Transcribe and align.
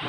Hallo, 0.00 0.06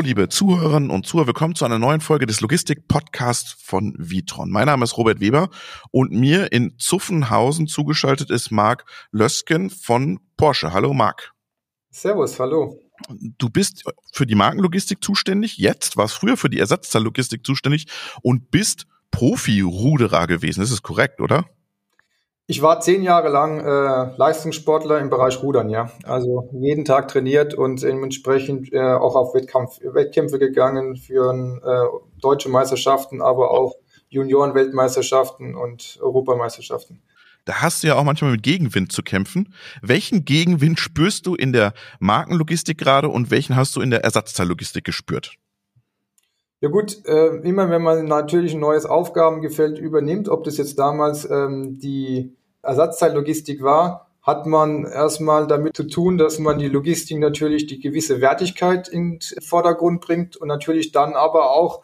liebe 0.00 0.28
Zuhörerinnen 0.28 0.90
und 0.90 1.04
Zuhörer, 1.04 1.26
willkommen 1.26 1.56
zu 1.56 1.64
einer 1.64 1.80
neuen 1.80 2.00
Folge 2.00 2.26
des 2.26 2.40
Logistik-Podcasts 2.40 3.56
von 3.60 3.96
Vitron. 3.98 4.50
Mein 4.52 4.66
Name 4.66 4.84
ist 4.84 4.96
Robert 4.96 5.18
Weber 5.18 5.48
und 5.90 6.12
mir 6.12 6.52
in 6.52 6.78
Zuffenhausen 6.78 7.66
zugeschaltet 7.66 8.30
ist 8.30 8.52
Marc 8.52 8.84
Lösken 9.10 9.68
von 9.68 10.20
Porsche. 10.36 10.72
Hallo, 10.72 10.94
Marc. 10.94 11.32
Servus, 11.90 12.38
hallo. 12.38 12.78
Du 13.08 13.50
bist 13.50 13.82
für 14.12 14.26
die 14.26 14.36
Markenlogistik 14.36 15.02
zuständig, 15.02 15.58
jetzt 15.58 15.96
warst 15.96 16.14
früher 16.14 16.36
für 16.36 16.50
die 16.50 16.60
Ersatzteillogistik 16.60 17.44
zuständig 17.44 17.86
und 18.22 18.52
bist 18.52 18.86
Profi-Ruderer 19.14 20.26
gewesen. 20.26 20.60
Das 20.60 20.70
ist 20.70 20.82
korrekt, 20.82 21.20
oder? 21.20 21.44
Ich 22.46 22.60
war 22.60 22.80
zehn 22.80 23.02
Jahre 23.02 23.30
lang 23.30 23.60
äh, 23.60 24.16
Leistungssportler 24.18 24.98
im 24.98 25.08
Bereich 25.08 25.42
Rudern, 25.42 25.70
ja. 25.70 25.90
Also 26.02 26.50
jeden 26.52 26.84
Tag 26.84 27.08
trainiert 27.08 27.54
und 27.54 27.82
dementsprechend 27.82 28.70
äh, 28.72 28.80
auch 28.80 29.16
auf 29.16 29.34
Wettkampf, 29.34 29.78
Wettkämpfe 29.80 30.38
gegangen 30.38 30.96
für 30.96 31.32
äh, 31.32 32.20
deutsche 32.20 32.50
Meisterschaften, 32.50 33.22
aber 33.22 33.50
auch 33.50 33.76
Junioren-Weltmeisterschaften 34.10 35.54
und 35.54 35.98
Europameisterschaften. 36.02 37.02
Da 37.46 37.62
hast 37.62 37.82
du 37.82 37.88
ja 37.88 37.94
auch 37.94 38.04
manchmal 38.04 38.32
mit 38.32 38.42
Gegenwind 38.42 38.92
zu 38.92 39.02
kämpfen. 39.02 39.54
Welchen 39.80 40.24
Gegenwind 40.24 40.78
spürst 40.78 41.26
du 41.26 41.34
in 41.34 41.52
der 41.52 41.72
Markenlogistik 41.98 42.78
gerade 42.78 43.08
und 43.08 43.30
welchen 43.30 43.56
hast 43.56 43.76
du 43.76 43.80
in 43.80 43.90
der 43.90 44.02
Ersatzteillogistik 44.04 44.84
gespürt? 44.84 45.36
Ja 46.64 46.70
gut, 46.70 47.04
äh, 47.04 47.26
immer 47.46 47.68
wenn 47.68 47.82
man 47.82 48.06
natürlich 48.06 48.54
ein 48.54 48.60
neues 48.60 48.86
Aufgabengefeld 48.86 49.78
übernimmt, 49.78 50.30
ob 50.30 50.44
das 50.44 50.56
jetzt 50.56 50.78
damals 50.78 51.28
ähm, 51.30 51.78
die 51.78 52.32
Ersatzteillogistik 52.62 53.62
war, 53.62 54.08
hat 54.22 54.46
man 54.46 54.86
erstmal 54.86 55.46
damit 55.46 55.76
zu 55.76 55.84
tun, 55.84 56.16
dass 56.16 56.38
man 56.38 56.58
die 56.58 56.68
Logistik 56.68 57.18
natürlich 57.18 57.66
die 57.66 57.80
gewisse 57.80 58.22
Wertigkeit 58.22 58.88
in 58.88 59.18
den 59.18 59.42
Vordergrund 59.42 60.00
bringt 60.00 60.38
und 60.38 60.48
natürlich 60.48 60.90
dann 60.90 61.12
aber 61.12 61.50
auch 61.50 61.82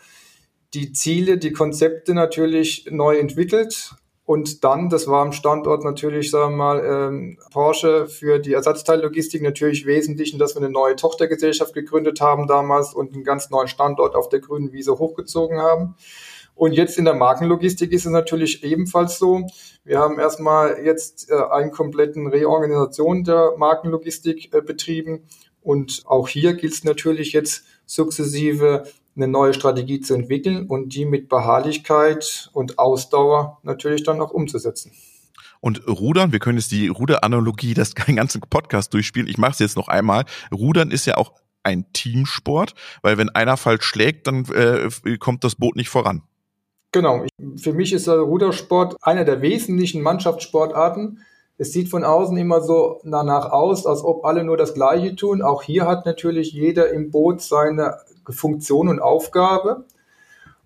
die 0.72 0.94
Ziele, 0.94 1.37
die 1.37 1.53
Konzepte 1.53 2.15
natürlich 2.15 2.89
neu 2.91 3.19
entwickelt 3.19 3.91
und 4.31 4.62
dann, 4.62 4.89
das 4.89 5.09
war 5.09 5.23
am 5.23 5.33
Standort 5.33 5.83
natürlich, 5.83 6.31
sagen 6.31 6.53
wir 6.53 6.56
mal, 6.56 6.84
ähm, 6.84 7.39
Porsche 7.53 8.06
für 8.06 8.39
die 8.39 8.53
Ersatzteillogistik 8.53 9.42
natürlich 9.42 9.87
wesentlich, 9.87 10.39
dass 10.39 10.55
wir 10.55 10.62
eine 10.62 10.70
neue 10.70 10.95
Tochtergesellschaft 10.95 11.75
gegründet 11.75 12.20
haben 12.20 12.47
damals 12.47 12.95
und 12.95 13.12
einen 13.12 13.25
ganz 13.25 13.50
neuen 13.50 13.67
Standort 13.67 14.14
auf 14.14 14.28
der 14.28 14.39
grünen 14.39 14.70
Wiese 14.70 15.00
hochgezogen 15.00 15.59
haben. 15.59 15.97
Und 16.55 16.75
jetzt 16.75 16.97
in 16.97 17.06
der 17.06 17.14
Markenlogistik 17.14 17.91
ist 17.91 18.06
es 18.06 18.12
natürlich 18.12 18.62
ebenfalls 18.62 19.19
so. 19.19 19.48
Wir 19.83 19.98
haben 19.98 20.20
erstmal 20.20 20.78
jetzt 20.84 21.28
äh, 21.28 21.34
einen 21.34 21.72
kompletten 21.72 22.28
Reorganisation 22.28 23.25
der 23.25 23.55
Markenlogistik 23.56 24.55
äh, 24.55 24.62
betrieben. 24.62 25.25
Und 25.61 26.05
auch 26.06 26.28
hier 26.28 26.55
gilt 26.55 26.75
es 26.75 26.84
natürlich 26.84 27.33
jetzt 27.33 27.65
sukzessive 27.84 28.84
eine 29.16 29.28
neue 29.28 29.55
Strategie 29.55 30.00
zu 30.00 30.14
entwickeln 30.14 30.66
und 30.66 30.94
die 30.94 31.05
mit 31.05 31.28
Beharrlichkeit 31.28 32.50
und 32.53 32.78
Ausdauer 32.78 33.58
natürlich 33.62 34.03
dann 34.03 34.20
auch 34.20 34.30
umzusetzen. 34.30 34.92
Und 35.61 35.86
Rudern, 35.86 36.33
wir 36.33 36.39
können 36.39 36.58
jetzt 36.58 36.70
die 36.70 36.89
Ruderanalogie, 36.89 37.75
das 37.75 37.94
ganzen 37.94 38.41
Podcast 38.41 38.94
durchspielen. 38.94 39.28
Ich 39.28 39.38
mache 39.38 39.53
es 39.53 39.58
jetzt 39.58 39.77
noch 39.77 39.88
einmal. 39.88 40.25
Rudern 40.53 40.91
ist 40.91 41.06
ja 41.06 41.16
auch 41.16 41.33
ein 41.62 41.92
Teamsport, 41.92 42.75
weil 43.03 43.19
wenn 43.19 43.28
einer 43.28 43.56
falsch 43.56 43.84
schlägt, 43.84 44.27
dann 44.27 44.47
äh, 44.47 44.88
kommt 45.19 45.44
das 45.44 45.56
Boot 45.56 45.77
nicht 45.77 45.91
voran. 45.91 46.22
Genau. 46.92 47.25
Für 47.56 47.72
mich 47.72 47.92
ist 47.92 48.06
der 48.06 48.16
Rudersport 48.16 48.97
einer 49.03 49.25
der 49.25 49.42
wesentlichen 49.42 50.03
Mannschaftssportarten. 50.03 51.25
Es 51.56 51.72
sieht 51.72 51.91
von 51.91 52.05
außen 52.05 52.36
immer 52.38 52.62
so 52.62 53.00
danach 53.05 53.50
aus, 53.53 53.86
als 53.86 54.03
ob 54.03 54.25
alle 54.25 54.44
nur 54.44 54.56
das 54.56 54.75
Gleiche 54.75 55.15
tun. 55.15 55.42
Auch 55.42 55.62
hier 55.62 55.87
hat 55.87 56.06
natürlich 56.06 56.53
jeder 56.53 56.91
im 56.91 57.10
Boot 57.10 57.42
seine 57.42 57.98
Funktion 58.28 58.88
und 58.88 59.00
Aufgabe. 59.00 59.84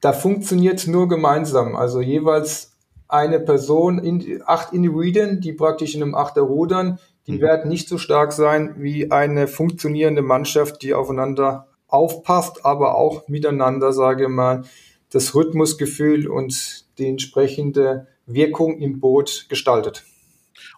Da 0.00 0.12
funktioniert 0.12 0.78
es 0.78 0.87
nur 0.87 1.09
gemeinsam. 1.09 1.76
Also 1.76 2.00
jeweils 2.00 2.72
eine 3.09 3.41
Person, 3.41 3.98
in, 3.98 4.42
acht 4.44 4.72
Individuen, 4.72 5.41
die 5.41 5.53
praktisch 5.53 5.94
in 5.94 6.03
einem 6.03 6.14
Achter 6.14 6.43
rudern, 6.43 6.98
die 7.26 7.32
mhm. 7.32 7.41
werden 7.41 7.69
nicht 7.70 7.88
so 7.88 7.98
stark 7.98 8.32
sein 8.32 8.75
wie 8.78 9.10
eine 9.10 9.48
funktionierende 9.48 10.22
Mannschaft, 10.22 10.82
die 10.82 10.94
aufeinander 10.94 11.69
aufpasst, 11.88 12.64
aber 12.64 12.97
auch 12.97 13.28
miteinander, 13.28 13.93
sage 13.93 14.25
ich 14.25 14.28
mal, 14.28 14.64
das 15.10 15.34
Rhythmusgefühl 15.34 16.26
und 16.28 16.84
die 16.98 17.06
entsprechende 17.06 18.09
Wirkung 18.26 18.78
im 18.78 19.00
Boot 19.00 19.47
gestaltet. 19.48 20.04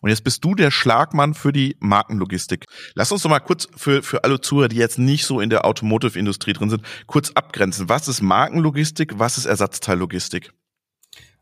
Und 0.01 0.11
jetzt 0.11 0.25
bist 0.25 0.45
du 0.45 0.55
der 0.55 0.71
Schlagmann 0.71 1.35
für 1.35 1.53
die 1.53 1.77
Markenlogistik. 1.81 2.65
Lass 2.95 3.13
uns 3.13 3.23
doch 3.23 3.31
mal 3.31 3.41
kurz 3.41 3.69
für, 3.77 4.03
für 4.03 4.25
alle 4.25 4.41
Zuhörer, 4.41 4.69
die 4.69 4.77
jetzt 4.77 4.99
nicht 4.99 5.25
so 5.25 5.41
in 5.41 5.51
der 5.51 5.65
Automotive-Industrie 5.65 6.53
drin 6.53 6.71
sind, 6.71 6.83
kurz 7.07 7.31
abgrenzen. 7.33 7.89
Was 7.89 8.09
ist 8.09 8.23
Markenlogistik? 8.23 9.19
Was 9.19 9.39
ist 9.39 9.47
Ersatzteillogistik? 9.47 10.53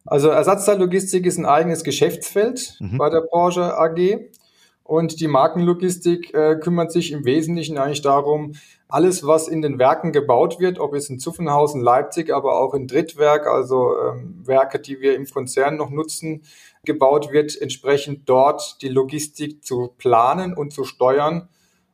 Also 0.07 0.29
Ersatzteillogistik 0.29 1.25
ist 1.25 1.39
ein 1.39 1.47
eigenes 1.47 1.83
Geschäftsfeld 1.83 2.77
mhm. 2.81 2.99
bei 2.99 3.11
der 3.11 3.23
Porsche 3.23 3.77
AG. 3.77 4.19
Und 4.83 5.19
die 5.21 5.29
Markenlogistik 5.29 6.35
äh, 6.35 6.57
kümmert 6.57 6.93
sich 6.93 7.11
im 7.13 7.25
Wesentlichen 7.25 7.79
eigentlich 7.79 8.03
darum, 8.03 8.53
alles, 8.87 9.27
was 9.27 9.49
in 9.49 9.63
den 9.63 9.79
Werken 9.79 10.13
gebaut 10.13 10.61
wird, 10.61 10.79
ob 10.79 10.93
es 10.95 11.09
in 11.09 11.19
Zuffenhausen, 11.19 11.81
Leipzig, 11.81 12.31
aber 12.31 12.61
auch 12.61 12.75
in 12.75 12.87
Drittwerk, 12.87 13.47
also 13.47 13.95
ähm, 13.99 14.43
Werke, 14.45 14.79
die 14.79 15.01
wir 15.01 15.17
im 15.17 15.25
Konzern 15.25 15.79
noch 15.79 15.89
nutzen, 15.89 16.43
gebaut 16.85 17.33
wird, 17.33 17.61
entsprechend 17.61 18.29
dort 18.29 18.83
die 18.83 18.89
Logistik 18.89 19.65
zu 19.65 19.95
planen 19.99 20.55
und 20.55 20.73
zu 20.73 20.85
steuern, 20.85 21.49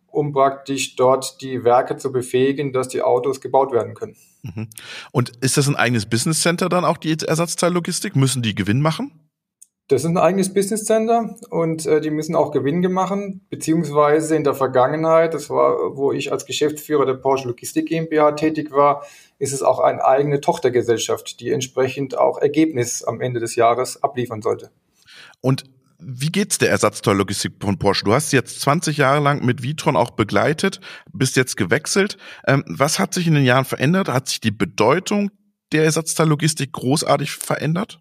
um 0.06 0.32
praktisch 0.32 0.96
dort 0.96 1.40
die 1.40 1.64
Werke 1.64 1.96
zu 1.96 2.12
befähigen, 2.12 2.72
dass 2.72 2.88
die 2.88 3.02
Autos 3.02 3.40
gebaut 3.40 3.72
werden 3.72 3.94
können. 3.94 4.16
Mhm. 4.42 4.68
Und 5.12 5.36
ist 5.40 5.56
das 5.56 5.68
ein 5.68 5.76
eigenes 5.76 6.06
Business 6.06 6.40
Center 6.40 6.68
dann 6.68 6.84
auch 6.84 6.96
die 6.96 7.16
Ersatzteillogistik? 7.20 8.16
Müssen 8.16 8.42
die 8.42 8.54
Gewinn 8.54 8.80
machen? 8.80 9.29
Das 9.90 10.04
ist 10.04 10.08
ein 10.08 10.18
eigenes 10.18 10.54
Business 10.54 10.84
Center 10.84 11.34
und 11.50 11.84
äh, 11.84 12.00
die 12.00 12.10
müssen 12.10 12.36
auch 12.36 12.52
Gewinn 12.52 12.80
machen, 12.92 13.40
beziehungsweise 13.50 14.36
in 14.36 14.44
der 14.44 14.54
Vergangenheit, 14.54 15.34
das 15.34 15.50
war, 15.50 15.96
wo 15.96 16.12
ich 16.12 16.30
als 16.30 16.46
Geschäftsführer 16.46 17.06
der 17.06 17.14
Porsche 17.14 17.48
Logistik 17.48 17.86
GmbH 17.86 18.30
tätig 18.32 18.70
war, 18.70 19.04
ist 19.40 19.52
es 19.52 19.64
auch 19.64 19.80
eine 19.80 20.04
eigene 20.04 20.40
Tochtergesellschaft, 20.40 21.40
die 21.40 21.50
entsprechend 21.50 22.16
auch 22.16 22.38
Ergebnis 22.38 23.02
am 23.02 23.20
Ende 23.20 23.40
des 23.40 23.56
Jahres 23.56 24.00
abliefern 24.00 24.42
sollte. 24.42 24.70
Und 25.40 25.64
wie 25.98 26.30
geht's 26.30 26.58
der 26.58 26.70
Ersatzteillogistik 26.70 27.54
von 27.60 27.76
Porsche? 27.76 28.04
Du 28.04 28.14
hast 28.14 28.32
jetzt 28.32 28.60
20 28.60 28.96
Jahre 28.96 29.20
lang 29.20 29.44
mit 29.44 29.64
Vitron 29.64 29.96
auch 29.96 30.12
begleitet, 30.12 30.80
bist 31.12 31.34
jetzt 31.34 31.56
gewechselt. 31.56 32.16
Ähm, 32.46 32.62
was 32.68 33.00
hat 33.00 33.12
sich 33.12 33.26
in 33.26 33.34
den 33.34 33.44
Jahren 33.44 33.64
verändert? 33.64 34.08
Hat 34.08 34.28
sich 34.28 34.40
die 34.40 34.52
Bedeutung 34.52 35.32
der 35.72 35.82
Ersatzteillogistik 35.82 36.70
großartig 36.70 37.32
verändert? 37.32 38.00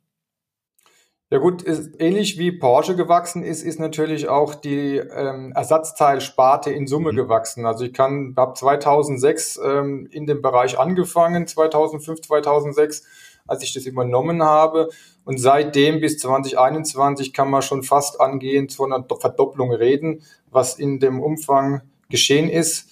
Ja 1.32 1.38
gut, 1.38 1.62
ist, 1.62 1.92
ähnlich 2.00 2.40
wie 2.40 2.52
Porsche 2.52 2.96
gewachsen 2.96 3.44
ist, 3.44 3.62
ist 3.62 3.80
natürlich 3.80 4.28
auch 4.28 4.56
die 4.56 4.98
ähm, 4.98 5.52
Ersatzteilsparte 5.54 6.72
in 6.72 6.88
Summe 6.88 7.12
mhm. 7.12 7.18
gewachsen. 7.18 7.68
Also 7.68 7.86
ich 7.86 7.94
kann, 7.94 8.34
habe 8.36 8.56
2006 8.56 9.60
ähm, 9.64 10.08
in 10.10 10.26
dem 10.26 10.42
Bereich 10.42 10.80
angefangen, 10.80 11.46
2005, 11.46 12.22
2006, 12.22 13.04
als 13.46 13.62
ich 13.62 13.74
das 13.74 13.86
übernommen 13.86 14.42
habe. 14.42 14.90
Und 15.24 15.40
seitdem 15.40 16.02
bis 16.02 16.18
2021 16.18 17.32
kann 17.32 17.52
man 17.52 17.62
schon 17.62 17.84
fast 17.84 18.20
angehend 18.20 18.74
von 18.74 18.92
einer 18.92 19.06
Verdopplung 19.08 19.72
reden, 19.72 20.24
was 20.50 20.80
in 20.80 21.00
dem 21.00 21.20
Umfang 21.20 21.84
geschehen 22.10 22.50
ist. 22.50 22.90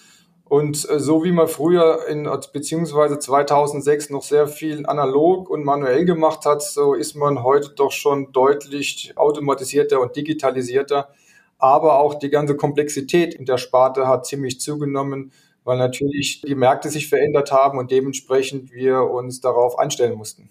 Und 0.50 0.90
äh, 0.90 1.00
so 1.00 1.24
wie 1.24 1.32
man 1.32 1.48
früher 1.48 2.08
in, 2.08 2.30
beziehungsweise 2.54 3.20
2006 3.20 4.10
noch 4.10 4.24
sehr 4.24 4.48
viel 4.48 4.86
analog 4.86 5.50
und 5.50 5.66
manuell 5.66 6.06
gemacht 6.06 6.46
hat, 6.46 6.64
so 6.64 6.94
ist 6.94 7.16
man 7.16 7.44
heute 7.44 7.70
doch 7.76 7.92
schon 7.92 8.32
deutlich 8.32 9.14
automatisierter 9.18 10.00
und 10.00 10.16
digitalisierter. 10.16 11.10
Aber 11.58 12.00
auch 12.00 12.16
die 12.16 12.30
ganze 12.30 12.56
Komplexität 12.56 13.34
in 13.34 13.46
der 13.46 13.58
Sparte 13.58 14.08
hat 14.08 14.26
ziemlich 14.26 14.62
zugenommen, 14.62 15.32
weil 15.64 15.78
natürlich 15.78 16.42
die 16.42 16.56
Märkte 16.56 16.90
sich 16.90 17.10
verändert 17.10 17.52
haben 17.52 17.78
und 17.78 17.92
dementsprechend 17.92 18.72
wir 18.72 19.02
uns 19.02 19.42
darauf 19.42 19.78
einstellen 19.78 20.16
mussten. 20.16 20.50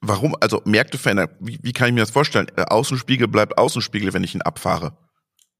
Warum? 0.00 0.36
Also 0.40 0.60
Märkte 0.66 0.98
verändern. 0.98 1.30
Wie, 1.40 1.58
wie 1.62 1.72
kann 1.72 1.88
ich 1.88 1.94
mir 1.94 2.00
das 2.00 2.10
vorstellen? 2.10 2.48
Äh, 2.56 2.64
Außenspiegel 2.64 3.28
bleibt 3.28 3.56
Außenspiegel, 3.56 4.12
wenn 4.12 4.24
ich 4.24 4.34
ihn 4.34 4.42
abfahre. 4.42 4.92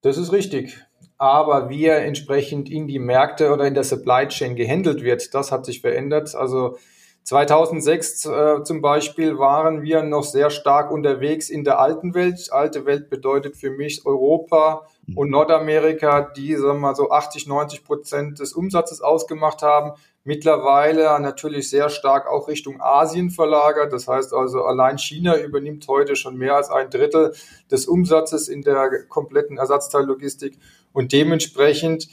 Das 0.02 0.19
ist 0.19 0.32
richtig 0.32 0.76
aber 1.25 1.71
wie 1.71 1.87
er 1.87 2.05
entsprechend 2.05 2.71
in 2.71 2.87
die 2.87 2.99
Märkte 2.99 3.50
oder 3.50 3.67
in 3.67 3.73
der 3.73 3.82
Supply 3.82 4.29
Chain 4.29 4.56
gehandelt 4.56 5.03
wird, 5.03 5.32
das 5.32 5.53
hat 5.53 5.65
sich 5.65 5.81
verändert. 5.81 6.35
Also 6.35 6.76
2006 7.23 8.26
äh, 8.26 8.62
zum 8.62 8.82
Beispiel 8.82 9.38
waren 9.38 9.81
wir 9.81 10.03
noch 10.03 10.25
sehr 10.25 10.50
stark 10.50 10.91
unterwegs 10.91 11.49
in 11.49 11.65
der 11.65 11.79
alten 11.79 12.12
Welt. 12.12 12.49
Alte 12.53 12.85
Welt 12.85 13.09
bedeutet 13.09 13.56
für 13.56 13.71
mich 13.71 14.05
Europa 14.05 14.87
und 15.15 15.31
Nordamerika, 15.31 16.21
die 16.21 16.55
sagen 16.56 16.81
wir 16.81 16.88
mal 16.88 16.94
so 16.94 17.11
80, 17.11 17.47
90 17.47 17.85
Prozent 17.85 18.41
des 18.41 18.53
Umsatzes 18.53 19.00
ausgemacht 19.00 19.62
haben. 19.62 19.93
mittlerweile 20.26 21.19
natürlich 21.21 21.69
sehr 21.69 21.91
stark 21.91 22.26
auch 22.26 22.49
Richtung 22.49 22.81
Asien 22.81 23.31
verlagert. 23.31 23.93
Das 23.93 24.09
heißt 24.09 24.35
also, 24.35 24.65
allein 24.65 24.99
China 24.99 25.38
übernimmt 25.38 25.87
heute 25.88 26.17
schon 26.17 26.37
mehr 26.37 26.56
als 26.56 26.71
ein 26.71 26.91
Drittel 26.91 27.35
des 27.71 27.87
Umsatzes 27.87 28.49
in 28.49 28.62
der 28.62 29.05
kompletten 29.09 29.59
Ersatzteillogistik 29.59 30.59
und 30.94 31.12
dementsprechend 31.12 32.08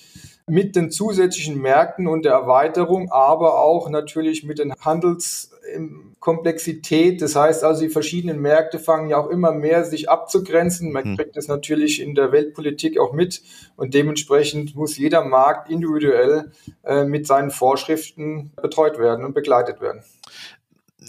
mit 0.47 0.75
den 0.75 0.91
zusätzlichen 0.91 1.61
Märkten 1.61 2.07
und 2.07 2.25
der 2.25 2.33
Erweiterung, 2.33 3.09
aber 3.09 3.61
auch 3.61 3.89
natürlich 3.89 4.43
mit 4.43 4.59
den 4.59 4.73
Handelskomplexität. 4.81 7.21
Das 7.21 7.37
heißt 7.37 7.63
also, 7.63 7.83
die 7.83 7.89
verschiedenen 7.89 8.41
Märkte 8.41 8.79
fangen 8.79 9.07
ja 9.07 9.15
auch 9.17 9.29
immer 9.29 9.53
mehr 9.53 9.85
sich 9.85 10.09
abzugrenzen. 10.09 10.91
Man 10.91 11.05
hm. 11.05 11.15
kriegt 11.15 11.37
das 11.37 11.47
natürlich 11.47 12.01
in 12.01 12.15
der 12.15 12.33
Weltpolitik 12.33 12.99
auch 12.99 13.13
mit 13.13 13.41
und 13.77 13.93
dementsprechend 13.93 14.75
muss 14.75 14.97
jeder 14.97 15.23
Markt 15.23 15.69
individuell 15.69 16.51
äh, 16.83 17.05
mit 17.05 17.25
seinen 17.27 17.51
Vorschriften 17.51 18.51
betreut 18.61 18.99
werden 18.99 19.23
und 19.23 19.33
begleitet 19.33 19.79
werden. 19.79 20.03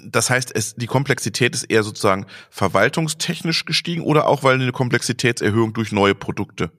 Das 0.05 0.31
heißt, 0.31 0.55
es, 0.55 0.77
die 0.77 0.87
Komplexität 0.87 1.53
ist 1.55 1.65
eher 1.65 1.83
sozusagen 1.83 2.27
verwaltungstechnisch 2.51 3.65
gestiegen 3.65 4.03
oder 4.03 4.29
auch 4.29 4.45
weil 4.45 4.55
eine 4.55 4.71
Komplexitätserhöhung 4.73 5.75
durch 5.75 5.93
neue 5.93 6.15
Produkte? 6.15 6.71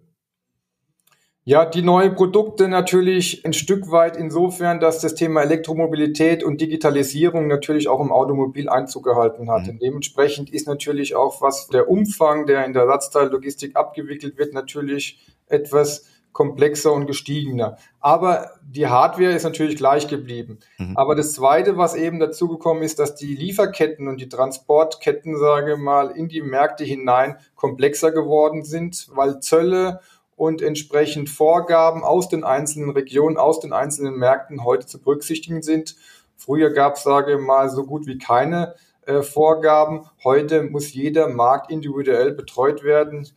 Ja, 1.46 1.66
die 1.66 1.82
neuen 1.82 2.16
Produkte 2.16 2.70
natürlich 2.70 3.44
ein 3.46 3.52
Stück 3.52 3.92
weit 3.92 4.16
insofern, 4.16 4.80
dass 4.80 5.00
das 5.00 5.14
Thema 5.14 5.42
Elektromobilität 5.42 6.42
und 6.42 6.62
Digitalisierung 6.62 7.48
natürlich 7.48 7.90
auch 7.90 8.00
im 8.00 8.14
Automobil 8.14 8.70
Einzug 8.70 9.04
gehalten 9.04 9.52
hat. 9.52 9.64
Mhm. 9.64 9.70
Und 9.72 9.82
dementsprechend 9.82 10.50
ist 10.50 10.68
natürlich 10.68 11.16
auch, 11.16 11.42
was 11.42 11.68
der 11.68 11.90
Umfang, 11.90 12.46
der 12.46 12.66
in 12.66 12.72
der 12.72 12.84
Ersatzteillogistik 12.84 13.76
abgewickelt 13.76 14.38
wird, 14.38 14.54
natürlich 14.54 15.20
etwas 15.48 16.06
komplexer 16.32 16.92
und 16.94 17.08
gestiegener. 17.08 17.78
Aber 18.00 18.52
die 18.66 18.88
Hardware 18.88 19.34
ist 19.34 19.44
natürlich 19.44 19.76
gleich 19.76 20.08
geblieben. 20.08 20.60
Mhm. 20.78 20.98
Aber 20.98 21.14
das 21.16 21.34
Zweite, 21.34 21.78
was 21.78 21.94
eben 21.94 22.20
dazugekommen 22.20 22.84
ist, 22.84 23.00
dass 23.00 23.16
die 23.16 23.36
Lieferketten 23.36 24.08
und 24.08 24.20
die 24.20 24.30
Transportketten, 24.30 25.38
sage 25.38 25.78
mal, 25.78 26.10
in 26.10 26.30
die 26.30 26.42
Märkte 26.42 26.86
hinein 26.86 27.36
komplexer 27.56 28.12
geworden 28.12 28.64
sind, 28.64 29.08
weil 29.14 29.42
Zölle 29.42 30.00
und 30.36 30.62
entsprechend 30.62 31.30
Vorgaben 31.30 32.04
aus 32.04 32.30
den 32.30 32.44
einzelnen 32.44 32.90
Regionen, 32.92 33.38
aus 33.38 33.60
den 33.60 33.74
einzelnen 33.74 34.16
Märkten 34.16 34.64
heute 34.64 34.88
zu 34.88 35.00
berücksichtigen 35.00 35.62
sind. 35.62 35.96
Früher 36.36 36.72
gab 36.72 36.96
es, 36.96 37.04
sage 37.04 37.34
ich 37.34 37.40
mal, 37.40 37.70
so 37.70 37.86
gut 37.86 38.06
wie 38.08 38.18
keine 38.18 38.76
äh, 39.06 39.22
Vorgaben. 39.22 40.06
Heute 40.24 40.64
muss 40.64 40.94
jeder 40.94 41.28
Markt 41.28 41.72
individuell 41.72 42.32
betreut 42.32 42.84
werden. 42.84 43.28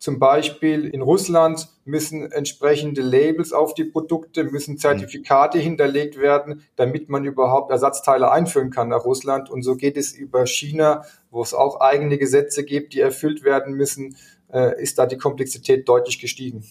Zum 0.00 0.18
Beispiel 0.18 0.86
in 0.86 1.02
Russland 1.02 1.68
müssen 1.84 2.32
entsprechende 2.32 3.02
Labels 3.02 3.52
auf 3.52 3.74
die 3.74 3.84
Produkte, 3.84 4.44
müssen 4.44 4.78
Zertifikate 4.78 5.58
mhm. 5.58 5.62
hinterlegt 5.62 6.18
werden, 6.18 6.64
damit 6.76 7.10
man 7.10 7.26
überhaupt 7.26 7.70
Ersatzteile 7.70 8.30
einführen 8.30 8.70
kann 8.70 8.88
nach 8.88 9.04
Russland. 9.04 9.50
Und 9.50 9.62
so 9.62 9.76
geht 9.76 9.98
es 9.98 10.12
über 10.12 10.46
China, 10.46 11.04
wo 11.30 11.42
es 11.42 11.52
auch 11.52 11.80
eigene 11.80 12.16
Gesetze 12.16 12.64
gibt, 12.64 12.94
die 12.94 13.00
erfüllt 13.00 13.44
werden 13.44 13.74
müssen 13.74 14.16
äh, 14.52 14.80
ist 14.82 14.98
da 14.98 15.06
die 15.06 15.16
Komplexität 15.16 15.88
deutlich 15.88 16.18
gestiegen. 16.18 16.64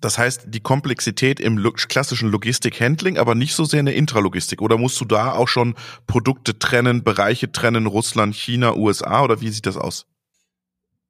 Das 0.00 0.18
heißt, 0.18 0.44
die 0.48 0.60
Komplexität 0.60 1.40
im 1.40 1.56
klassischen 1.88 2.30
Logistik-Handling, 2.30 3.18
aber 3.18 3.34
nicht 3.34 3.54
so 3.54 3.64
sehr 3.64 3.80
in 3.80 3.86
der 3.86 3.96
Intralogistik. 3.96 4.62
Oder 4.62 4.78
musst 4.78 5.00
du 5.00 5.04
da 5.04 5.32
auch 5.32 5.48
schon 5.48 5.74
Produkte 6.06 6.58
trennen, 6.58 7.02
Bereiche 7.02 7.50
trennen, 7.50 7.86
Russland, 7.86 8.36
China, 8.36 8.76
USA 8.76 9.24
oder 9.24 9.40
wie 9.40 9.48
sieht 9.48 9.66
das 9.66 9.76
aus? 9.76 10.06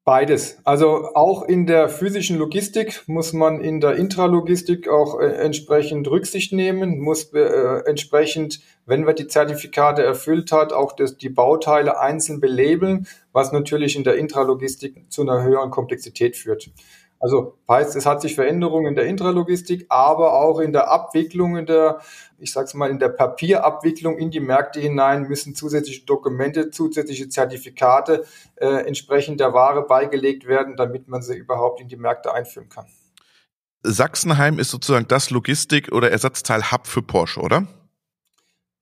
Beides. 0.05 0.58
Also 0.64 1.14
auch 1.14 1.43
in 1.43 1.67
der 1.67 1.91
physischen 1.91 2.38
Logistik 2.38 3.02
muss 3.06 3.35
man 3.35 3.61
in 3.61 3.81
der 3.81 3.97
Intralogistik 3.97 4.88
auch 4.88 5.20
äh, 5.20 5.26
entsprechend 5.26 6.08
Rücksicht 6.08 6.55
nehmen, 6.55 7.00
muss 7.00 7.32
äh, 7.35 7.82
entsprechend, 7.85 8.61
wenn 8.87 9.05
man 9.05 9.14
die 9.14 9.26
Zertifikate 9.26 10.02
erfüllt 10.02 10.52
hat, 10.52 10.73
auch 10.73 10.97
das, 10.97 11.19
die 11.19 11.29
Bauteile 11.29 12.00
einzeln 12.00 12.41
belabeln, 12.41 13.06
was 13.32 13.52
natürlich 13.52 13.94
in 13.94 14.05
der 14.05 14.17
Intralogistik 14.17 15.05
zu 15.11 15.20
einer 15.20 15.43
höheren 15.43 15.70
Komplexität 15.70 16.35
führt. 16.35 16.70
Also 17.20 17.58
heißt, 17.69 17.96
es 17.96 18.06
hat 18.06 18.22
sich 18.22 18.34
Veränderungen 18.34 18.87
in 18.87 18.94
der 18.94 19.05
Intralogistik, 19.05 19.84
aber 19.90 20.32
auch 20.32 20.58
in 20.58 20.72
der 20.72 20.90
Abwicklung, 20.90 21.58
in 21.58 21.67
der, 21.67 22.00
ich 22.38 22.50
sag's 22.50 22.72
mal, 22.72 22.88
in 22.88 22.99
der 22.99 23.11
Papierabwicklung 23.11 24.17
in 24.17 24.31
die 24.31 24.40
Märkte 24.40 24.81
hinein 24.81 25.28
müssen 25.28 25.55
zusätzliche 25.55 26.06
Dokumente, 26.06 26.70
zusätzliche 26.70 27.28
Zertifikate 27.28 28.25
äh, 28.56 28.87
entsprechend 28.87 29.38
der 29.38 29.52
Ware 29.52 29.87
beigelegt 29.87 30.49
werden, 30.49 30.76
damit 30.76 31.08
man 31.08 31.20
sie 31.20 31.37
überhaupt 31.37 31.82
in 31.82 31.88
die 31.88 31.96
Märkte 31.96 32.32
einführen 32.32 32.70
kann. 32.70 32.87
Sachsenheim 33.82 34.58
ist 34.58 34.70
sozusagen 34.70 35.06
das 35.06 35.28
Logistik- 35.31 35.93
oder 35.93 36.11
Ersatzteil-Hub 36.11 36.87
für 36.87 37.02
Porsche, 37.02 37.40
oder? 37.40 37.66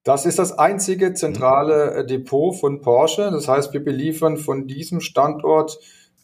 Das 0.04 0.26
ist 0.26 0.38
das 0.38 0.56
einzige 0.56 1.12
zentrale 1.12 1.94
äh, 1.94 2.06
Depot 2.06 2.56
von 2.56 2.82
Porsche. 2.82 3.32
Das 3.32 3.48
heißt, 3.48 3.72
wir 3.72 3.84
beliefern 3.84 4.36
von 4.36 4.68
diesem 4.68 5.00
Standort 5.00 5.78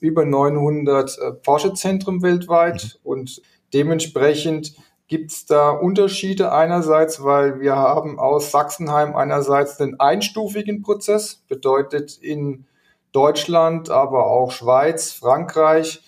über 0.04 0.26
900 0.26 1.18
äh, 1.18 1.32
Porsche-Zentren 1.32 2.22
weltweit 2.22 2.82
mhm. 3.02 3.10
und 3.10 3.42
dementsprechend 3.72 4.74
gibt 5.08 5.32
es 5.32 5.46
da 5.46 5.70
Unterschiede 5.70 6.52
einerseits, 6.52 7.24
weil 7.24 7.60
wir 7.60 7.76
haben 7.76 8.18
aus 8.18 8.50
Sachsenheim 8.50 9.16
einerseits 9.16 9.80
einen 9.80 10.00
einstufigen 10.00 10.82
Prozess, 10.82 11.42
bedeutet 11.48 12.18
in 12.18 12.66
Deutschland, 13.12 13.88
aber 13.90 14.26
auch 14.26 14.50
Schweiz, 14.50 15.12
Frankreich, 15.12 16.02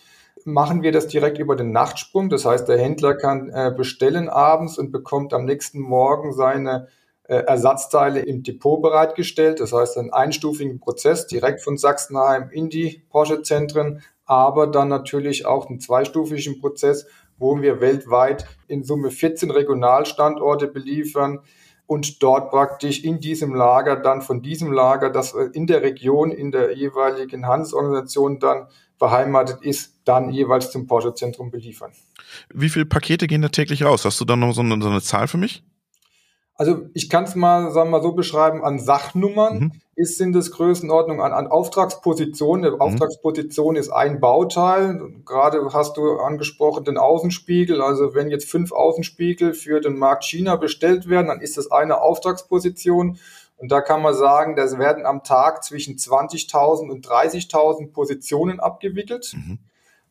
machen 0.44 0.82
wir 0.82 0.92
das 0.92 1.08
direkt 1.08 1.38
über 1.38 1.56
den 1.56 1.72
Nachtsprung. 1.72 2.28
Das 2.28 2.44
heißt, 2.44 2.68
der 2.68 2.78
Händler 2.78 3.14
kann 3.14 3.48
äh, 3.48 3.72
bestellen 3.74 4.28
abends 4.28 4.78
und 4.78 4.92
bekommt 4.92 5.32
am 5.32 5.44
nächsten 5.44 5.80
Morgen 5.80 6.32
seine 6.32 6.88
Ersatzteile 7.28 8.20
im 8.20 8.42
Depot 8.42 8.80
bereitgestellt. 8.80 9.60
Das 9.60 9.72
heißt, 9.72 9.98
einen 9.98 10.12
einstufigen 10.12 10.80
Prozess 10.80 11.26
direkt 11.26 11.60
von 11.62 11.76
Sachsenheim 11.76 12.50
in 12.50 12.70
die 12.70 13.02
Porsche-Zentren, 13.10 14.02
aber 14.24 14.66
dann 14.66 14.88
natürlich 14.88 15.46
auch 15.46 15.68
einen 15.68 15.80
zweistufigen 15.80 16.60
Prozess, 16.60 17.06
wo 17.38 17.60
wir 17.60 17.80
weltweit 17.80 18.46
in 18.68 18.84
Summe 18.84 19.10
14 19.10 19.50
Regionalstandorte 19.50 20.68
beliefern 20.68 21.40
und 21.86 22.22
dort 22.22 22.50
praktisch 22.50 23.04
in 23.04 23.20
diesem 23.20 23.54
Lager 23.54 23.96
dann 23.96 24.22
von 24.22 24.42
diesem 24.42 24.72
Lager, 24.72 25.10
das 25.10 25.34
in 25.34 25.66
der 25.66 25.82
Region, 25.82 26.32
in 26.32 26.50
der 26.50 26.76
jeweiligen 26.76 27.46
Handelsorganisation 27.46 28.38
dann 28.40 28.66
beheimatet 28.98 29.62
ist, 29.62 30.00
dann 30.04 30.30
jeweils 30.30 30.70
zum 30.70 30.86
Porsche-Zentrum 30.86 31.50
beliefern. 31.50 31.92
Wie 32.52 32.68
viele 32.68 32.86
Pakete 32.86 33.26
gehen 33.26 33.42
da 33.42 33.48
täglich 33.48 33.84
raus? 33.84 34.04
Hast 34.04 34.20
du 34.20 34.24
da 34.24 34.36
noch 34.36 34.52
so 34.52 34.62
eine, 34.62 34.80
so 34.82 34.88
eine 34.88 35.02
Zahl 35.02 35.28
für 35.28 35.38
mich? 35.38 35.62
Also 36.58 36.86
ich 36.94 37.10
kann 37.10 37.24
es 37.24 37.34
mal, 37.34 37.70
sagen 37.70 37.90
wir 37.90 37.98
mal 37.98 38.02
so 38.02 38.12
beschreiben, 38.12 38.64
an 38.64 38.78
Sachnummern 38.78 39.58
mhm. 39.58 39.72
ist, 39.94 40.16
sind 40.16 40.34
es 40.34 40.50
Größenordnung 40.52 41.20
an, 41.20 41.32
an 41.32 41.48
Auftragspositionen. 41.48 42.74
Mhm. 42.74 42.80
Auftragsposition 42.80 43.76
ist 43.76 43.90
ein 43.90 44.20
Bauteil. 44.20 45.00
Gerade 45.26 45.68
hast 45.74 45.98
du 45.98 46.18
angesprochen 46.18 46.84
den 46.84 46.96
Außenspiegel. 46.96 47.82
Also 47.82 48.14
wenn 48.14 48.30
jetzt 48.30 48.48
fünf 48.48 48.72
Außenspiegel 48.72 49.52
für 49.52 49.80
den 49.80 49.98
Markt 49.98 50.24
China 50.24 50.56
bestellt 50.56 51.08
werden, 51.10 51.28
dann 51.28 51.40
ist 51.42 51.58
das 51.58 51.70
eine 51.70 52.00
Auftragsposition. 52.00 53.18
Und 53.58 53.72
da 53.72 53.80
kann 53.82 54.00
man 54.02 54.14
sagen, 54.14 54.56
das 54.56 54.78
werden 54.78 55.04
am 55.04 55.24
Tag 55.24 55.62
zwischen 55.62 55.96
20.000 55.96 56.90
und 56.90 57.06
30.000 57.06 57.92
Positionen 57.92 58.60
abgewickelt. 58.60 59.34
Mhm. 59.34 59.58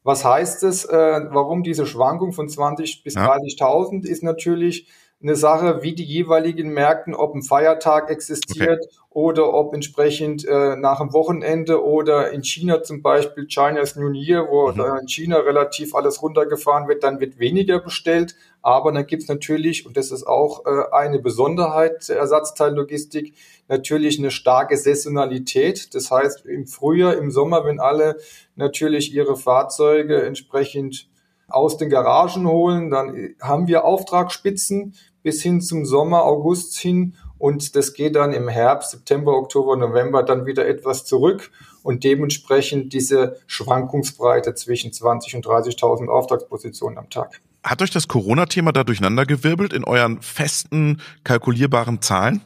Was 0.03 0.23
heißt 0.23 0.61
es? 0.63 0.85
Äh, 0.85 1.21
warum 1.31 1.63
diese 1.63 1.87
Schwankung 1.87 2.31
von 2.31 2.47
20 2.47 3.03
bis 3.03 3.15
ja. 3.15 3.27
30.000 3.27 4.05
ist 4.05 4.21
natürlich, 4.21 4.87
eine 5.21 5.35
Sache, 5.35 5.81
wie 5.81 5.95
die 5.95 6.03
jeweiligen 6.03 6.69
Märkten, 6.69 7.15
ob 7.15 7.33
ein 7.33 7.41
Feiertag 7.41 8.11
existiert 8.11 8.83
okay. 8.83 8.95
oder 9.09 9.53
ob 9.53 9.73
entsprechend 9.73 10.45
äh, 10.45 10.75
nach 10.75 10.99
dem 10.99 11.13
Wochenende 11.13 11.83
oder 11.83 12.31
in 12.31 12.43
China 12.43 12.83
zum 12.83 13.01
Beispiel 13.01 13.47
China's 13.47 13.95
New 13.95 14.11
Year, 14.11 14.47
wo 14.49 14.71
mhm. 14.71 14.99
in 15.01 15.07
China 15.07 15.37
relativ 15.37 15.95
alles 15.95 16.21
runtergefahren 16.21 16.87
wird, 16.87 17.03
dann 17.03 17.19
wird 17.19 17.39
weniger 17.39 17.79
bestellt. 17.79 18.35
Aber 18.61 18.91
dann 18.91 19.07
gibt's 19.07 19.27
natürlich, 19.27 19.85
und 19.85 19.95
das 19.95 20.11
ist 20.11 20.27
auch 20.27 20.65
äh, 20.65 20.91
eine 20.91 21.19
Besonderheit 21.19 22.09
der 22.09 22.17
Ersatzteillogistik, 22.17 23.33
natürlich 23.67 24.19
eine 24.19 24.31
starke 24.31 24.77
Saisonalität. 24.77 25.95
Das 25.95 26.11
heißt, 26.11 26.45
im 26.45 26.67
Frühjahr, 26.67 27.15
im 27.15 27.31
Sommer, 27.31 27.63
wenn 27.65 27.79
alle 27.79 28.17
natürlich 28.55 29.13
ihre 29.13 29.37
Fahrzeuge 29.37 30.23
entsprechend 30.23 31.07
aus 31.47 31.77
den 31.77 31.89
Garagen 31.89 32.47
holen. 32.47 32.89
Dann 32.89 33.35
haben 33.41 33.67
wir 33.67 33.85
Auftragsspitzen 33.85 34.95
bis 35.23 35.41
hin 35.41 35.61
zum 35.61 35.85
Sommer, 35.85 36.23
August 36.23 36.77
hin. 36.77 37.15
Und 37.37 37.75
das 37.75 37.93
geht 37.93 38.15
dann 38.15 38.31
im 38.31 38.47
Herbst, 38.47 38.91
September, 38.91 39.33
Oktober, 39.33 39.75
November 39.75 40.23
dann 40.23 40.45
wieder 40.45 40.67
etwas 40.67 41.05
zurück 41.05 41.51
und 41.83 42.03
dementsprechend 42.03 42.93
diese 42.93 43.37
Schwankungsbreite 43.45 44.55
zwischen 44.55 44.93
20 44.93 45.35
und 45.35 45.45
30.000 45.45 46.07
Auftragspositionen 46.07 46.97
am 46.97 47.09
Tag. 47.09 47.41
Hat 47.63 47.81
euch 47.81 47.91
das 47.91 48.07
Corona-Thema 48.07 48.71
da 48.71 48.83
durcheinandergewirbelt 48.83 49.73
in 49.73 49.83
euren 49.83 50.21
festen, 50.21 51.01
kalkulierbaren 51.23 52.01
Zahlen? 52.01 52.41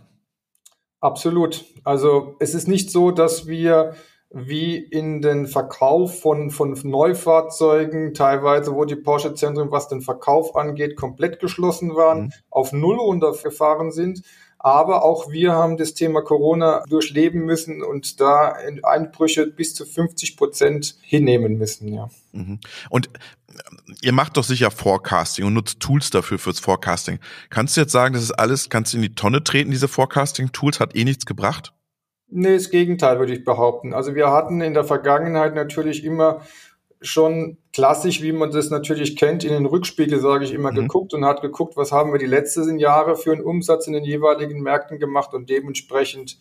Absolut. 1.02 1.66
Also 1.84 2.36
es 2.40 2.54
ist 2.54 2.68
nicht 2.68 2.92
so, 2.92 3.12
dass 3.12 3.48
wir 3.48 3.96
wie 4.32 4.78
in 4.78 5.22
den 5.22 5.48
Verkauf 5.48 6.22
von, 6.22 6.52
von 6.52 6.78
Neufahrzeugen, 6.84 8.14
teilweise 8.14 8.76
wo 8.76 8.86
die 8.86 8.96
Porsche-Zentren, 8.96 9.72
was 9.72 9.88
den 9.88 10.02
Verkauf 10.02 10.56
angeht, 10.56 10.96
komplett 10.96 11.40
geschlossen 11.40 11.96
waren, 11.96 12.24
mhm. 12.24 12.34
auf 12.50 12.72
Null 12.72 12.98
runtergefahren 12.98 13.92
sind. 13.92 14.22
Aber 14.62 15.04
auch 15.04 15.32
wir 15.32 15.54
haben 15.54 15.78
das 15.78 15.94
Thema 15.94 16.22
Corona 16.22 16.84
durchleben 16.90 17.46
müssen 17.46 17.82
und 17.82 18.20
da 18.20 18.56
Einbrüche 18.84 19.48
bis 19.48 19.74
zu 19.74 19.86
50 19.86 20.36
Prozent 20.36 20.98
hinnehmen 21.02 21.58
müssen, 21.58 21.88
ja. 21.94 22.10
Mhm. 22.34 22.60
Und 22.90 23.08
äh, 23.08 23.20
ihr 24.02 24.12
macht 24.12 24.36
doch 24.36 24.44
sicher 24.44 24.70
Forecasting 24.70 25.46
und 25.46 25.54
nutzt 25.54 25.80
Tools 25.80 26.10
dafür 26.10 26.38
fürs 26.38 26.60
Forecasting. 26.60 27.20
Kannst 27.50 27.78
du 27.78 27.82
jetzt 27.82 27.94
sagen, 27.94 28.14
das 28.14 28.24
ist 28.24 28.32
alles, 28.34 28.70
kannst 28.70 28.92
du 28.94 28.98
in 28.98 29.04
die 29.04 29.16
Tonne 29.16 29.44
treten, 29.44 29.72
diese 29.72 29.88
Forecasting-Tools, 29.88 30.82
hat 30.82 30.94
eh 30.94 31.06
nichts 31.06 31.26
gebracht? 31.26 31.74
Nee, 32.32 32.56
das 32.56 32.70
Gegenteil 32.70 33.20
würde 33.20 33.34
ich 33.34 33.44
behaupten. 33.44 33.94
Also 33.94 34.14
wir 34.16 34.32
hatten 34.32 34.62
in 34.62 34.74
der 34.74 34.84
Vergangenheit 34.84 35.56
natürlich 35.56 36.04
immer 36.04 36.42
schon 37.02 37.58
klassisch, 37.74 38.22
wie 38.22 38.32
man 38.32 38.52
das 38.52 38.70
natürlich 38.70 39.16
kennt, 39.16 39.44
in 39.44 39.54
den 39.54 39.66
Rückspiegel, 39.66 40.20
sage 40.20 40.46
ich 40.46 40.54
immer, 40.54 40.72
mhm. 40.72 40.76
geguckt 40.76 41.14
und 41.14 41.26
hat 41.26 41.42
geguckt, 41.42 41.78
was 41.78 41.92
haben 41.92 42.12
wir 42.12 42.20
die 42.20 42.26
letzten 42.26 42.78
Jahre 42.78 43.16
für 43.16 43.32
einen 43.32 43.44
Umsatz 43.44 43.88
in 43.88 43.94
den 43.94 44.04
jeweiligen 44.04 44.62
Märkten 44.62 45.00
gemacht 45.00 45.34
und 45.34 45.50
dementsprechend 45.50 46.38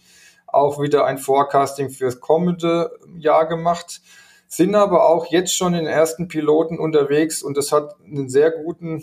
auch 0.47 0.81
wieder 0.81 1.05
ein 1.05 1.19
Forecasting 1.19 1.91
fürs 1.91 2.21
kommende 2.21 2.91
Jahr 3.19 3.47
gemacht. 3.47 4.01
Sind 4.47 4.75
aber 4.75 5.09
auch 5.09 5.27
jetzt 5.27 5.55
schon 5.55 5.75
in 5.75 5.85
den 5.85 5.93
ersten 5.93 6.27
Piloten 6.27 6.79
unterwegs 6.79 7.43
und 7.43 7.57
das 7.57 7.71
hat 7.71 7.97
einen 8.05 8.29
sehr 8.29 8.51
guten 8.51 9.03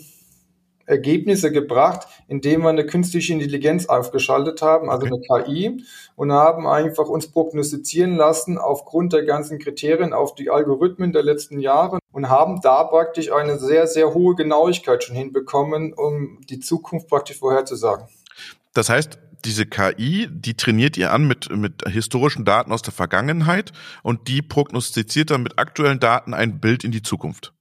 Ergebnisse 0.86 1.52
gebracht, 1.52 2.06
indem 2.28 2.62
wir 2.62 2.70
eine 2.70 2.86
künstliche 2.86 3.32
Intelligenz 3.32 3.86
aufgeschaltet 3.86 4.62
haben, 4.62 4.88
also 4.88 5.06
okay. 5.06 5.28
eine 5.30 5.44
KI, 5.44 5.84
und 6.14 6.32
haben 6.32 6.66
einfach 6.66 7.08
uns 7.08 7.30
prognostizieren 7.30 8.16
lassen 8.16 8.58
aufgrund 8.58 9.12
der 9.12 9.24
ganzen 9.24 9.58
Kriterien 9.58 10.12
auf 10.12 10.34
die 10.34 10.50
Algorithmen 10.50 11.12
der 11.12 11.22
letzten 11.22 11.60
Jahre 11.60 11.98
und 12.12 12.28
haben 12.28 12.60
da 12.62 12.84
praktisch 12.84 13.32
eine 13.32 13.58
sehr, 13.58 13.86
sehr 13.86 14.14
hohe 14.14 14.34
Genauigkeit 14.34 15.04
schon 15.04 15.16
hinbekommen, 15.16 15.92
um 15.92 16.40
die 16.48 16.60
Zukunft 16.60 17.08
praktisch 17.08 17.38
vorherzusagen. 17.38 18.06
Das 18.72 18.88
heißt, 18.88 19.18
diese 19.44 19.66
KI, 19.66 20.28
die 20.30 20.54
trainiert 20.54 20.96
ihr 20.96 21.12
an 21.12 21.26
mit, 21.26 21.54
mit 21.54 21.82
historischen 21.88 22.44
Daten 22.44 22.72
aus 22.72 22.82
der 22.82 22.92
Vergangenheit 22.92 23.72
und 24.02 24.28
die 24.28 24.42
prognostiziert 24.42 25.30
dann 25.30 25.42
mit 25.42 25.58
aktuellen 25.58 26.00
Daten 26.00 26.34
ein 26.34 26.60
Bild 26.60 26.84
in 26.84 26.90
die 26.90 27.02
Zukunft. 27.02 27.52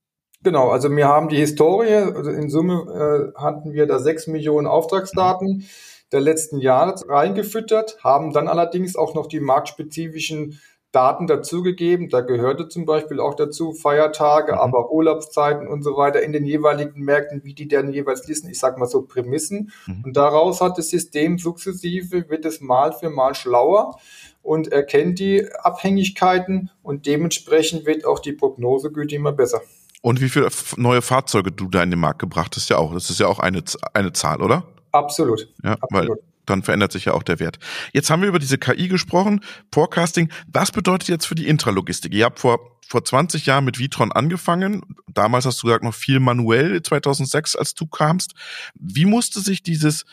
Genau, 0.45 0.69
also 0.69 0.95
wir 0.95 1.07
haben 1.07 1.27
die 1.27 1.37
Historie, 1.37 1.95
also 1.95 2.29
in 2.29 2.51
Summe 2.51 3.33
äh, 3.35 3.41
hatten 3.41 3.73
wir 3.73 3.87
da 3.87 3.97
sechs 3.97 4.27
Millionen 4.27 4.67
Auftragsdaten 4.67 5.65
der 6.11 6.21
letzten 6.21 6.59
Jahre 6.59 6.93
reingefüttert, 7.09 7.97
haben 8.03 8.31
dann 8.31 8.47
allerdings 8.47 8.95
auch 8.95 9.15
noch 9.15 9.25
die 9.25 9.39
marktspezifischen 9.39 10.59
Daten 10.91 11.25
dazugegeben. 11.25 12.09
Da 12.09 12.21
gehörte 12.21 12.67
zum 12.67 12.85
Beispiel 12.85 13.19
auch 13.19 13.33
dazu 13.33 13.73
Feiertage, 13.73 14.51
mhm. 14.51 14.59
aber 14.59 14.91
Urlaubszeiten 14.91 15.67
und 15.67 15.81
so 15.81 15.97
weiter 15.97 16.21
in 16.21 16.31
den 16.31 16.45
jeweiligen 16.45 17.01
Märkten, 17.01 17.43
wie 17.43 17.55
die 17.55 17.67
dann 17.67 17.91
jeweils 17.91 18.27
listen. 18.27 18.47
Ich 18.47 18.59
sag 18.59 18.77
mal 18.77 18.85
so 18.85 19.01
Prämissen. 19.01 19.71
Mhm. 19.87 20.03
Und 20.05 20.15
daraus 20.15 20.61
hat 20.61 20.77
das 20.77 20.91
System 20.91 21.39
sukzessive, 21.39 22.29
wird 22.29 22.45
es 22.45 22.61
mal 22.61 22.93
für 22.93 23.09
mal 23.09 23.33
schlauer 23.33 23.97
und 24.43 24.71
erkennt 24.71 25.17
die 25.17 25.43
Abhängigkeiten 25.63 26.69
und 26.83 27.07
dementsprechend 27.07 27.87
wird 27.87 28.05
auch 28.05 28.19
die 28.19 28.33
Prognosegüte 28.33 29.15
immer 29.15 29.31
besser. 29.31 29.61
Und 30.05 30.21
wie 30.21 30.29
viele 30.29 30.49
neue 30.77 31.01
Fahrzeuge 31.01 31.51
du 31.51 31.67
da 31.67 31.81
in 31.81 31.89
den 31.89 31.99
Markt 31.99 32.19
gebracht 32.19 32.55
hast, 32.55 32.69
ja 32.69 32.77
auch. 32.77 32.93
Das 32.93 33.09
ist 33.09 33.19
ja 33.19 33.25
auch 33.25 33.39
eine, 33.39 33.63
eine 33.95 34.13
Zahl, 34.13 34.39
oder? 34.39 34.67
Absolut. 34.91 35.47
Ja, 35.63 35.71
Absolut. 35.81 36.09
weil 36.09 36.17
dann 36.45 36.61
verändert 36.61 36.91
sich 36.91 37.05
ja 37.05 37.13
auch 37.13 37.23
der 37.23 37.39
Wert. 37.39 37.57
Jetzt 37.91 38.11
haben 38.11 38.21
wir 38.21 38.29
über 38.29 38.37
diese 38.37 38.59
KI 38.59 38.87
gesprochen, 38.87 39.41
Forecasting. 39.73 40.31
Was 40.45 40.71
bedeutet 40.71 41.09
jetzt 41.09 41.25
für 41.25 41.33
die 41.33 41.47
Intralogistik? 41.47 42.13
Ihr 42.13 42.25
habt 42.25 42.37
vor, 42.37 42.77
vor 42.87 43.03
20 43.03 43.47
Jahren 43.47 43.65
mit 43.65 43.79
Vitron 43.79 44.11
angefangen. 44.11 44.83
Damals 45.07 45.47
hast 45.47 45.63
du 45.63 45.65
gesagt, 45.65 45.83
noch 45.83 45.95
viel 45.95 46.19
manuell, 46.19 46.83
2006, 46.83 47.55
als 47.55 47.73
du 47.73 47.87
kamst. 47.87 48.35
Wie 48.75 49.05
musste 49.05 49.39
sich 49.39 49.63
dieses, 49.63 50.05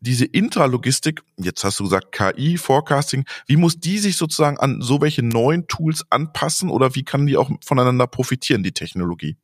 diese 0.00 0.24
Intralogistik, 0.24 1.22
jetzt 1.36 1.62
hast 1.62 1.78
du 1.78 1.84
gesagt 1.84 2.12
KI, 2.12 2.56
Forecasting, 2.56 3.24
wie 3.46 3.56
muss 3.56 3.78
die 3.78 3.98
sich 3.98 4.16
sozusagen 4.16 4.58
an 4.58 4.80
so 4.80 5.00
welche 5.00 5.22
neuen 5.22 5.66
Tools 5.66 6.04
anpassen 6.10 6.70
oder 6.70 6.94
wie 6.94 7.04
kann 7.04 7.26
die 7.26 7.36
auch 7.36 7.50
voneinander 7.64 8.06
profitieren, 8.06 8.62
die 8.62 8.72
Technologie? 8.72 9.36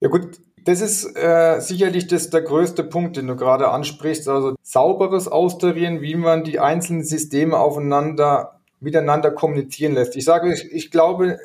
Ja 0.00 0.08
gut, 0.08 0.38
das 0.64 0.80
ist 0.80 1.04
äh, 1.16 1.60
sicherlich 1.60 2.06
das 2.06 2.30
der 2.30 2.42
größte 2.42 2.84
Punkt, 2.84 3.16
den 3.16 3.26
du 3.26 3.36
gerade 3.36 3.68
ansprichst. 3.68 4.28
Also 4.28 4.56
sauberes 4.62 5.28
Austarieren, 5.28 6.00
wie 6.00 6.14
man 6.14 6.44
die 6.44 6.58
einzelnen 6.58 7.04
Systeme 7.04 7.56
aufeinander 7.58 8.60
miteinander 8.80 9.30
kommunizieren 9.30 9.94
lässt. 9.94 10.16
Ich 10.16 10.24
sage, 10.24 10.52
ich, 10.52 10.72
ich 10.72 10.90
glaube, 10.90 11.38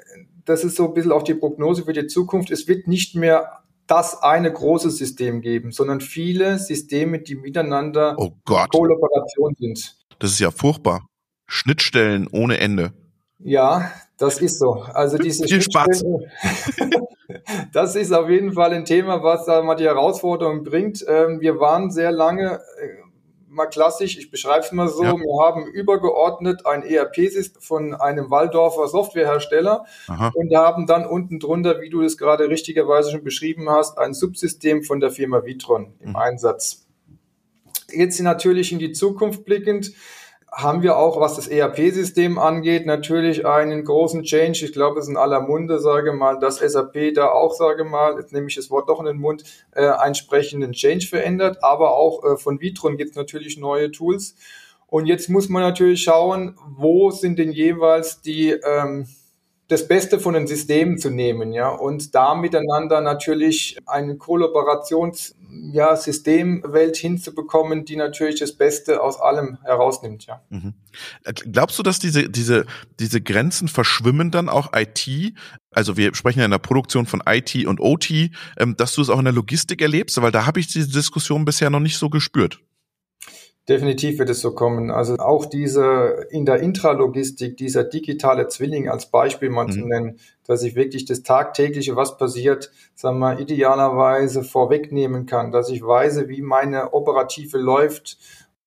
das 0.45 0.63
ist 0.63 0.75
so 0.75 0.87
ein 0.87 0.93
bisschen 0.93 1.11
auch 1.11 1.23
die 1.23 1.35
Prognose 1.35 1.83
für 1.83 1.93
die 1.93 2.07
Zukunft. 2.07 2.49
Es 2.49 2.67
wird 2.67 2.87
nicht 2.87 3.15
mehr 3.15 3.59
das 3.87 4.21
eine 4.21 4.51
große 4.51 4.91
System 4.91 5.41
geben, 5.41 5.71
sondern 5.71 6.01
viele 6.01 6.59
Systeme, 6.59 7.19
die 7.19 7.35
miteinander 7.35 8.15
oh. 8.17 8.31
Kollaboration 8.45 9.55
sind. 9.57 9.95
Das 10.19 10.31
ist 10.31 10.39
ja 10.39 10.51
furchtbar. 10.51 11.07
Schnittstellen 11.47 12.27
ohne 12.31 12.59
Ende. 12.59 12.91
Ja, 13.39 13.91
das 14.17 14.39
ist 14.39 14.59
so. 14.59 14.81
Also 14.81 15.17
diese 15.17 15.45
Viel 15.45 15.61
Spaß. 15.61 16.03
das 17.73 17.95
ist 17.95 18.11
auf 18.11 18.29
jeden 18.29 18.53
Fall 18.53 18.73
ein 18.73 18.85
Thema, 18.85 19.23
was 19.23 19.45
da 19.45 19.61
mal 19.61 19.75
die 19.75 19.85
Herausforderung 19.85 20.63
bringt. 20.63 21.05
Ähm, 21.07 21.39
wir 21.39 21.59
waren 21.59 21.91
sehr 21.91 22.11
lange 22.11 22.59
äh, 22.81 23.06
mal 23.49 23.67
klassisch, 23.67 24.17
ich 24.17 24.29
beschreibe 24.29 24.65
es 24.65 24.71
mal 24.71 24.87
so, 24.87 25.03
ja. 25.03 25.15
wir 25.15 25.45
haben 25.45 25.65
übergeordnet 25.67 26.65
ein 26.65 26.83
ERP-System 26.83 27.61
von 27.61 27.93
einem 27.93 28.29
Waldorfer 28.29 28.87
Softwarehersteller 28.87 29.85
Aha. 30.07 30.31
und 30.33 30.55
haben 30.55 30.85
dann 30.85 31.05
unten 31.05 31.39
drunter, 31.39 31.81
wie 31.81 31.89
du 31.89 32.01
es 32.01 32.17
gerade 32.17 32.49
richtigerweise 32.49 33.11
schon 33.11 33.23
beschrieben 33.23 33.69
hast, 33.69 33.97
ein 33.97 34.13
Subsystem 34.13 34.83
von 34.83 34.99
der 34.99 35.11
Firma 35.11 35.45
Vitron 35.45 35.93
im 35.99 36.09
mhm. 36.09 36.15
Einsatz. 36.15 36.87
Jetzt 37.89 38.19
natürlich 38.19 38.71
in 38.71 38.79
die 38.79 38.91
Zukunft 38.91 39.45
blickend, 39.45 39.93
haben 40.57 40.81
wir 40.81 40.97
auch, 40.97 41.21
was 41.21 41.35
das 41.35 41.47
ERP-System 41.47 42.39
angeht, 42.39 42.87
natürlich 42.87 43.45
einen 43.45 43.83
großen 43.83 44.23
Change. 44.23 44.65
Ich 44.65 44.73
glaube, 44.73 44.97
es 44.97 45.05
ist 45.05 45.11
in 45.11 45.15
aller 45.15 45.41
Munde, 45.41 45.79
sage 45.79 46.13
mal, 46.13 46.39
dass 46.39 46.57
SAP 46.57 47.13
da 47.13 47.27
auch, 47.27 47.53
sage 47.53 47.83
mal, 47.83 48.17
jetzt 48.17 48.33
nehme 48.33 48.47
ich 48.47 48.55
das 48.55 48.71
Wort 48.71 48.89
doch 48.89 48.99
in 48.99 49.05
den 49.05 49.17
Mund, 49.17 49.43
äh, 49.75 49.85
entsprechenden 49.85 50.71
Change 50.71 51.05
verändert. 51.05 51.59
Aber 51.61 51.95
auch 51.95 52.23
äh, 52.23 52.37
von 52.37 52.59
Vitron 52.59 52.97
gibt 52.97 53.11
es 53.11 53.15
natürlich 53.15 53.59
neue 53.59 53.91
Tools. 53.91 54.33
Und 54.87 55.05
jetzt 55.05 55.29
muss 55.29 55.47
man 55.47 55.61
natürlich 55.61 56.01
schauen, 56.01 56.57
wo 56.75 57.11
sind 57.11 57.37
denn 57.37 57.51
jeweils 57.51 58.21
die 58.21 58.49
ähm, 58.49 59.05
das 59.67 59.87
Beste 59.87 60.19
von 60.19 60.33
den 60.33 60.47
Systemen 60.47 60.97
zu 60.97 61.09
nehmen, 61.09 61.51
ja, 61.51 61.69
und 61.69 62.15
da 62.15 62.35
miteinander 62.35 63.01
natürlich 63.01 63.77
eine 63.85 64.15
Kollaborations, 64.15 65.35
ja, 65.71 65.95
Systemwelt 65.95 66.95
hinzubekommen, 66.97 67.83
die 67.83 67.95
natürlich 67.95 68.39
das 68.39 68.53
Beste 68.53 69.01
aus 69.01 69.19
allem 69.19 69.57
herausnimmt, 69.63 70.25
ja. 70.25 70.41
Mhm. 70.49 70.73
Glaubst 71.51 71.77
du, 71.77 71.83
dass 71.83 71.99
diese, 71.99 72.29
diese, 72.29 72.65
diese 72.99 73.21
Grenzen 73.21 73.67
verschwimmen 73.67 74.31
dann 74.31 74.49
auch 74.49 74.71
IT? 74.73 75.33
Also 75.71 75.97
wir 75.97 76.15
sprechen 76.15 76.39
ja 76.39 76.45
in 76.45 76.51
der 76.51 76.57
Produktion 76.57 77.05
von 77.05 77.21
IT 77.27 77.65
und 77.65 77.79
OT, 77.79 78.09
ähm, 78.57 78.75
dass 78.77 78.95
du 78.95 79.01
es 79.01 79.09
auch 79.09 79.19
in 79.19 79.25
der 79.25 79.33
Logistik 79.33 79.81
erlebst, 79.81 80.21
weil 80.21 80.31
da 80.31 80.45
habe 80.45 80.59
ich 80.59 80.67
diese 80.67 80.89
Diskussion 80.89 81.45
bisher 81.45 81.69
noch 81.69 81.79
nicht 81.79 81.97
so 81.97 82.09
gespürt. 82.09 82.59
Definitiv 83.69 84.17
wird 84.17 84.29
es 84.29 84.39
so 84.39 84.55
kommen. 84.55 84.91
Also 84.91 85.15
auch 85.17 85.45
diese 85.45 86.27
in 86.29 86.45
der 86.45 86.61
Intralogistik, 86.61 87.57
dieser 87.57 87.83
digitale 87.83 88.47
Zwilling 88.47 88.87
als 88.87 89.07
Beispiel 89.07 89.49
mal 89.49 89.65
mhm. 89.65 89.71
zu 89.71 89.79
nennen, 89.79 90.19
dass 90.45 90.63
ich 90.63 90.75
wirklich 90.75 91.03
das 91.03 91.23
tagtägliche, 91.23 91.97
was 91.97 92.17
passiert, 92.17 92.71
sagen 92.95 93.19
wir, 93.19 93.39
idealerweise 93.39 94.43
vorwegnehmen 94.43 95.25
kann, 95.25 95.51
dass 95.51 95.69
ich 95.69 95.83
weiß, 95.83 96.29
wie 96.29 96.41
meine 96.41 96.93
Operative 96.93 97.57
läuft, 97.57 98.17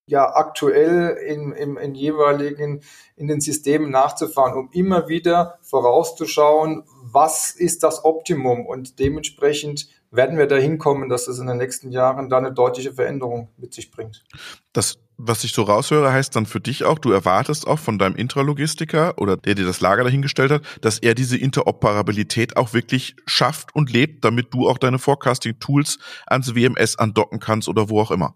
ja 0.04 0.34
aktuell 0.34 1.16
in, 1.26 1.52
in, 1.52 1.76
in 1.76 1.94
jeweiligen, 1.94 2.82
in 3.16 3.28
den 3.28 3.40
Systemen 3.40 3.90
nachzufahren, 3.90 4.58
um 4.58 4.68
immer 4.72 5.08
wieder 5.08 5.58
vorauszuschauen, 5.62 6.84
was 7.02 7.52
ist 7.52 7.84
das 7.84 8.04
Optimum 8.04 8.66
und 8.66 8.98
dementsprechend 8.98 9.88
werden 10.10 10.38
wir 10.38 10.46
dahin 10.46 10.78
kommen, 10.78 11.08
dass 11.08 11.28
es 11.28 11.38
in 11.38 11.46
den 11.46 11.58
nächsten 11.58 11.92
Jahren 11.92 12.28
da 12.28 12.38
eine 12.38 12.52
deutliche 12.52 12.92
Veränderung 12.92 13.48
mit 13.56 13.72
sich 13.74 13.90
bringt. 13.90 14.24
Das, 14.72 14.98
was 15.16 15.44
ich 15.44 15.52
so 15.52 15.62
raushöre, 15.62 16.12
heißt 16.12 16.34
dann 16.34 16.46
für 16.46 16.60
dich 16.60 16.84
auch, 16.84 16.98
du 16.98 17.12
erwartest 17.12 17.66
auch 17.66 17.78
von 17.78 17.98
deinem 17.98 18.16
Intralogistiker 18.16 19.14
oder 19.18 19.36
der 19.36 19.54
dir 19.54 19.66
das 19.66 19.80
Lager 19.80 20.04
dahingestellt 20.04 20.50
hat, 20.50 20.62
dass 20.80 20.98
er 20.98 21.14
diese 21.14 21.36
Interoperabilität 21.36 22.56
auch 22.56 22.72
wirklich 22.72 23.14
schafft 23.26 23.74
und 23.74 23.92
lebt, 23.92 24.24
damit 24.24 24.52
du 24.52 24.68
auch 24.68 24.78
deine 24.78 24.98
Forecasting-Tools 24.98 25.98
ans 26.26 26.54
WMS 26.54 26.98
andocken 26.98 27.38
kannst 27.38 27.68
oder 27.68 27.88
wo 27.88 28.00
auch 28.00 28.10
immer. 28.10 28.34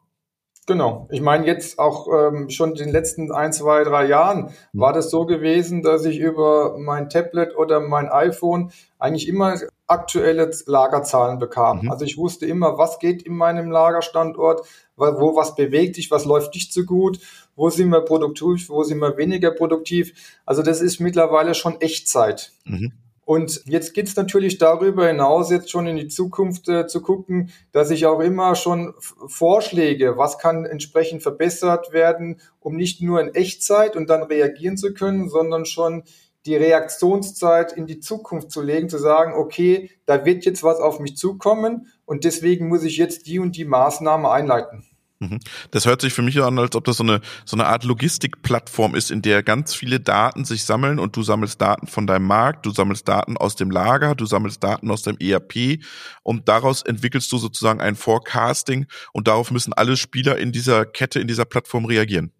Genau. 0.66 1.08
Ich 1.10 1.20
meine, 1.20 1.46
jetzt 1.46 1.78
auch 1.78 2.08
ähm, 2.08 2.48
schon 2.48 2.70
in 2.70 2.76
den 2.76 2.88
letzten 2.88 3.30
ein, 3.32 3.52
zwei, 3.52 3.84
drei 3.84 4.06
Jahren 4.06 4.50
war 4.72 4.94
das 4.94 5.10
so 5.10 5.26
gewesen, 5.26 5.82
dass 5.82 6.06
ich 6.06 6.18
über 6.18 6.78
mein 6.78 7.10
Tablet 7.10 7.54
oder 7.54 7.80
mein 7.80 8.08
iPhone 8.08 8.72
eigentlich 8.98 9.28
immer 9.28 9.58
aktuelle 9.86 10.50
Lagerzahlen 10.66 11.38
bekam. 11.38 11.82
Mhm. 11.82 11.90
Also 11.90 12.04
ich 12.04 12.16
wusste 12.16 12.46
immer, 12.46 12.78
was 12.78 12.98
geht 12.98 13.22
in 13.22 13.36
meinem 13.36 13.70
Lagerstandort, 13.70 14.66
wo 14.96 15.36
was 15.36 15.54
bewegt 15.54 15.96
sich, 15.96 16.10
was 16.10 16.24
läuft 16.24 16.54
nicht 16.54 16.72
so 16.72 16.84
gut, 16.84 17.18
wo 17.56 17.70
sind 17.70 17.90
wir 17.90 18.00
produktiv, 18.00 18.68
wo 18.68 18.82
sind 18.82 18.98
wir 18.98 19.16
weniger 19.16 19.50
produktiv. 19.50 20.12
Also 20.46 20.62
das 20.62 20.80
ist 20.80 21.00
mittlerweile 21.00 21.54
schon 21.54 21.80
Echtzeit. 21.80 22.52
Mhm. 22.64 22.92
Und 23.26 23.62
jetzt 23.64 23.94
geht 23.94 24.06
es 24.06 24.16
natürlich 24.16 24.58
darüber 24.58 25.06
hinaus, 25.06 25.50
jetzt 25.50 25.70
schon 25.70 25.86
in 25.86 25.96
die 25.96 26.08
Zukunft 26.08 26.68
äh, 26.68 26.86
zu 26.86 27.00
gucken, 27.00 27.50
dass 27.72 27.90
ich 27.90 28.04
auch 28.04 28.20
immer 28.20 28.54
schon 28.54 28.92
Vorschläge, 29.00 30.18
was 30.18 30.38
kann 30.38 30.66
entsprechend 30.66 31.22
verbessert 31.22 31.92
werden, 31.92 32.40
um 32.60 32.76
nicht 32.76 33.00
nur 33.00 33.20
in 33.20 33.34
Echtzeit 33.34 33.96
und 33.96 34.10
dann 34.10 34.24
reagieren 34.24 34.76
zu 34.76 34.92
können, 34.92 35.30
sondern 35.30 35.64
schon 35.64 36.04
die 36.46 36.56
Reaktionszeit 36.56 37.72
in 37.72 37.86
die 37.86 38.00
Zukunft 38.00 38.50
zu 38.50 38.60
legen, 38.60 38.88
zu 38.88 38.98
sagen, 38.98 39.32
okay, 39.34 39.90
da 40.06 40.24
wird 40.24 40.44
jetzt 40.44 40.62
was 40.62 40.78
auf 40.78 41.00
mich 41.00 41.16
zukommen 41.16 41.88
und 42.04 42.24
deswegen 42.24 42.68
muss 42.68 42.84
ich 42.84 42.96
jetzt 42.96 43.26
die 43.26 43.38
und 43.38 43.56
die 43.56 43.64
Maßnahme 43.64 44.30
einleiten. 44.30 44.84
Mhm. 45.20 45.40
Das 45.70 45.86
hört 45.86 46.00
sich 46.00 46.12
für 46.12 46.22
mich 46.22 46.40
an, 46.42 46.58
als 46.58 46.76
ob 46.76 46.84
das 46.84 46.96
so 46.96 47.04
eine, 47.04 47.20
so 47.44 47.56
eine 47.56 47.66
Art 47.66 47.84
Logistikplattform 47.84 48.94
ist, 48.94 49.10
in 49.10 49.22
der 49.22 49.42
ganz 49.42 49.74
viele 49.74 50.00
Daten 50.00 50.44
sich 50.44 50.64
sammeln 50.64 50.98
und 50.98 51.16
du 51.16 51.22
sammelst 51.22 51.60
Daten 51.60 51.86
von 51.86 52.06
deinem 52.06 52.26
Markt, 52.26 52.66
du 52.66 52.70
sammelst 52.70 53.08
Daten 53.08 53.36
aus 53.36 53.56
dem 53.56 53.70
Lager, 53.70 54.14
du 54.14 54.26
sammelst 54.26 54.62
Daten 54.62 54.90
aus 54.90 55.02
dem 55.02 55.16
ERP 55.18 55.80
und 56.22 56.48
daraus 56.48 56.82
entwickelst 56.82 57.30
du 57.32 57.38
sozusagen 57.38 57.80
ein 57.80 57.96
Forecasting 57.96 58.86
und 59.12 59.28
darauf 59.28 59.50
müssen 59.50 59.72
alle 59.72 59.96
Spieler 59.96 60.36
in 60.38 60.52
dieser 60.52 60.84
Kette, 60.84 61.20
in 61.20 61.28
dieser 61.28 61.44
Plattform 61.44 61.84
reagieren. 61.84 62.32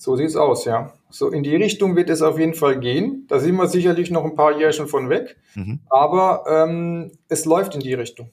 So 0.00 0.16
sieht's 0.16 0.34
aus, 0.34 0.64
ja. 0.64 0.94
So 1.10 1.28
in 1.28 1.42
die 1.42 1.56
Richtung 1.56 1.94
wird 1.94 2.08
es 2.08 2.22
auf 2.22 2.38
jeden 2.38 2.54
Fall 2.54 2.80
gehen. 2.80 3.26
Da 3.28 3.38
sind 3.38 3.54
wir 3.56 3.68
sicherlich 3.68 4.10
noch 4.10 4.24
ein 4.24 4.34
paar 4.34 4.58
Jährchen 4.58 4.88
von 4.88 5.10
weg, 5.10 5.36
mhm. 5.54 5.80
aber 5.90 6.44
ähm, 6.48 7.12
es 7.28 7.44
läuft 7.44 7.74
in 7.74 7.82
die 7.82 7.92
Richtung. 7.92 8.30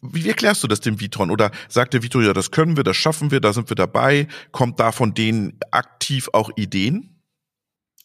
Wie 0.00 0.26
erklärst 0.26 0.64
du 0.64 0.66
das 0.66 0.80
dem 0.80 0.98
Vitron? 0.98 1.30
Oder 1.30 1.50
sagt 1.68 1.92
der 1.92 2.02
Vitron, 2.02 2.24
ja, 2.24 2.32
das 2.32 2.52
können 2.52 2.78
wir, 2.78 2.84
das 2.84 2.96
schaffen 2.96 3.30
wir, 3.30 3.40
da 3.40 3.52
sind 3.52 3.68
wir 3.70 3.74
dabei? 3.74 4.28
Kommt 4.50 4.80
da 4.80 4.90
von 4.90 5.12
denen 5.12 5.58
aktiv 5.72 6.30
auch 6.32 6.50
Ideen? 6.56 7.20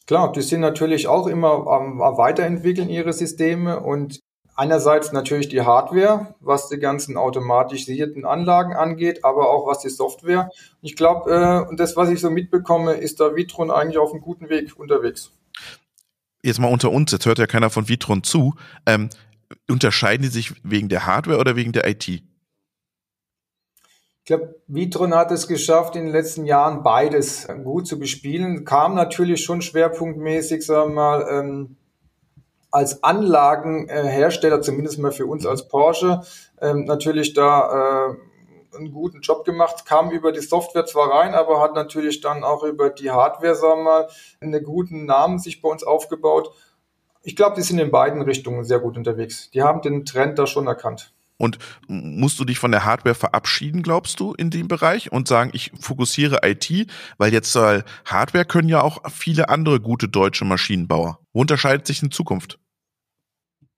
Klar, 0.06 0.34
die 0.34 0.42
sind 0.42 0.60
natürlich 0.60 1.08
auch 1.08 1.28
immer 1.28 1.66
am, 1.68 2.02
am 2.02 2.18
Weiterentwickeln 2.18 2.90
ihre 2.90 3.13
Systeme 3.13 3.80
und 3.80 4.20
einerseits 4.56 5.12
natürlich 5.12 5.50
die 5.50 5.62
Hardware, 5.62 6.36
was 6.40 6.70
die 6.70 6.78
ganzen 6.78 7.18
automatisierten 7.18 8.26
Anlagen 8.26 8.74
angeht, 8.74 9.24
aber 9.24 9.50
auch 9.50 9.68
was 9.68 9.80
die 9.80 9.90
Software. 9.90 10.50
Ich 10.82 10.96
glaube, 10.96 11.32
äh, 11.32 11.70
und 11.70 11.80
das, 11.80 11.96
was 11.96 12.10
ich 12.10 12.20
so 12.20 12.30
mitbekomme, 12.30 12.94
ist 12.94 13.20
da 13.20 13.36
Vitron 13.36 13.72
eigentlich 13.72 13.98
auf 13.98 14.12
einem 14.12 14.22
guten 14.22 14.50
Weg 14.50 14.78
unterwegs. 14.78 15.32
Jetzt 16.44 16.60
mal 16.60 16.72
unter 16.72 16.92
uns, 16.92 17.12
jetzt 17.12 17.26
hört 17.26 17.40
ja 17.40 17.48
keiner 17.48 17.70
von 17.70 17.88
Vitron 17.88 18.24
zu. 18.24 18.56
Ähm, 18.86 19.10
unterscheiden 19.70 20.24
die 20.24 20.30
sich 20.30 20.54
wegen 20.64 20.90
der 20.90 21.06
Hardware 21.06 21.40
oder 21.40 21.56
wegen 21.56 21.72
der 21.72 21.88
IT? 21.88 22.08
Ich 22.08 24.28
glaube, 24.28 24.56
Vitron 24.68 25.14
hat 25.14 25.32
es 25.32 25.48
geschafft, 25.48 25.98
in 25.98 26.06
den 26.06 26.14
letzten 26.14 26.46
Jahren 26.46 26.82
beides 26.82 27.48
gut 27.64 27.88
zu 27.88 28.00
bespielen. 28.00 28.64
Kam 28.64 28.96
natürlich 28.96 29.44
schon 29.44 29.62
schwerpunktmäßig, 29.62 30.66
sagen 30.66 30.92
wir 30.92 30.96
mal, 30.96 31.28
ähm, 31.30 31.76
als 32.74 33.03
Anlagenhersteller, 33.03 34.62
zumindest 34.62 35.00
mal 35.00 35.12
für 35.12 35.25
uns 35.25 35.46
als 35.46 35.68
Porsche, 35.68 36.22
ähm, 36.62 36.86
natürlich 36.86 37.34
da 37.34 38.10
äh, 38.12 38.75
einen 38.75 38.92
guten 38.92 39.22
Job 39.22 39.46
gemacht, 39.46 39.86
kam 39.86 40.12
über 40.12 40.32
die 40.32 40.42
Software 40.42 40.86
zwar 40.86 41.12
rein, 41.12 41.36
aber 41.36 41.62
hat 41.62 41.75
natürlich 41.75 42.22
dann 42.22 42.44
auch 42.44 42.63
über 42.63 42.89
die 42.89 43.12
Hardware, 43.12 43.56
sagen 43.56 43.82
wir 43.82 43.84
mal, 43.84 44.08
einen 44.42 44.63
guten 44.63 45.06
Namen 45.06 45.39
sich 45.39 45.62
bei 45.62 45.70
uns 45.70 45.84
aufgebaut 45.84 46.53
ich 47.24 47.36
glaube, 47.36 47.56
die 47.56 47.62
sind 47.62 47.80
in 47.80 47.89
beiden 47.89 48.22
Richtungen 48.22 48.63
sehr 48.65 48.80
gut 48.80 48.98
unterwegs. 48.98 49.50
Die 49.51 49.62
haben 49.62 49.82
den 49.82 50.06
Trend 50.06 50.38
da 50.38 50.46
schon 50.46 50.68
erkannt. 50.68 51.13
Und 51.38 51.58
musst 51.88 52.39
du 52.39 52.46
dich 52.46 52.60
von 52.60 52.72
der 52.72 52.86
Hardware 52.86 53.15
verabschieden, 53.15 53.82
glaubst 53.82 54.20
du, 54.20 54.34
in 54.34 54.50
dem 54.50 54.68
Bereich 54.68 55.12
und 55.12 55.27
sagen, 55.27 55.50
ich 55.53 55.72
fokussiere 55.80 56.39
IT, 56.44 56.70
weil 57.18 57.34
jetzt 57.34 57.56
äh, 57.56 57.82
Hardware 58.06 58.46
können 58.46 58.70
ja 58.70 58.82
auch 58.82 59.00
viele 59.10 59.50
andere 59.50 59.80
gute 59.80 60.08
deutsche 60.08 60.46
Maschinenbauer. 60.46 61.20
Wo 61.34 61.42
unterscheidet 61.42 61.88
sich 61.88 62.03
in 62.03 62.12
Zukunft? 62.12 62.60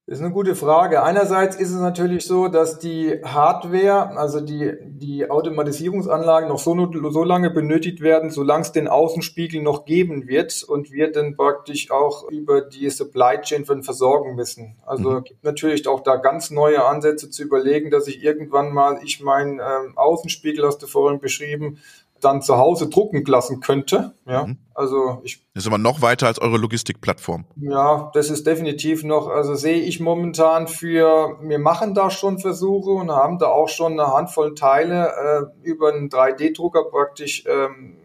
Das 0.07 0.19
ist 0.19 0.23
eine 0.23 0.33
gute 0.35 0.53
Frage. 0.53 1.01
Einerseits 1.01 1.55
ist 1.55 1.71
es 1.71 1.79
natürlich 1.79 2.27
so, 2.27 2.47
dass 2.47 2.77
die 2.77 3.23
Hardware, 3.23 4.15
also 4.15 4.39
die, 4.39 4.73
die 4.83 5.27
Automatisierungsanlagen 5.27 6.47
noch 6.47 6.59
so, 6.59 6.75
so 7.09 7.23
lange 7.23 7.49
benötigt 7.49 8.01
werden, 8.01 8.29
solange 8.29 8.61
es 8.61 8.71
den 8.71 8.87
Außenspiegel 8.87 9.63
noch 9.63 9.85
geben 9.85 10.27
wird 10.27 10.61
und 10.61 10.91
wir 10.91 11.11
dann 11.11 11.35
praktisch 11.35 11.89
auch 11.89 12.29
über 12.29 12.61
die 12.61 12.87
Supply 12.91 13.41
Chain 13.41 13.65
versorgen 13.65 14.35
müssen. 14.35 14.75
Also 14.85 15.09
mhm. 15.09 15.23
gibt 15.23 15.43
natürlich 15.43 15.87
auch 15.87 16.01
da 16.01 16.17
ganz 16.17 16.51
neue 16.51 16.85
Ansätze 16.85 17.31
zu 17.31 17.41
überlegen, 17.41 17.89
dass 17.89 18.07
ich 18.07 18.23
irgendwann 18.23 18.73
mal, 18.73 18.99
ich 19.03 19.23
meinen 19.23 19.59
ähm, 19.59 19.97
Außenspiegel, 19.97 20.67
hast 20.67 20.83
du 20.83 20.87
vorhin 20.87 21.19
beschrieben, 21.19 21.79
dann 22.25 22.41
zu 22.41 22.57
Hause 22.57 22.89
drucken 22.89 23.23
lassen 23.25 23.59
könnte. 23.59 24.13
Ja, 24.25 24.47
mhm. 24.47 24.57
also 24.73 25.21
ich. 25.23 25.41
Das 25.53 25.63
ist 25.63 25.67
aber 25.67 25.77
noch 25.77 26.01
weiter 26.01 26.27
als 26.27 26.39
eure 26.39 26.57
Logistikplattform. 26.57 27.45
Ja, 27.55 28.11
das 28.13 28.29
ist 28.29 28.47
definitiv 28.47 29.03
noch, 29.03 29.27
also 29.27 29.55
sehe 29.55 29.81
ich 29.81 29.99
momentan 29.99 30.67
für, 30.67 31.37
wir 31.41 31.59
machen 31.59 31.93
da 31.93 32.09
schon 32.09 32.39
Versuche 32.39 32.89
und 32.89 33.11
haben 33.11 33.37
da 33.37 33.47
auch 33.47 33.69
schon 33.69 33.93
eine 33.93 34.11
Handvoll 34.11 34.55
Teile 34.55 35.51
äh, 35.63 35.67
über 35.67 35.93
einen 35.93 36.09
3D-Drucker 36.09 36.85
praktisch 36.85 37.45
ähm, 37.47 37.97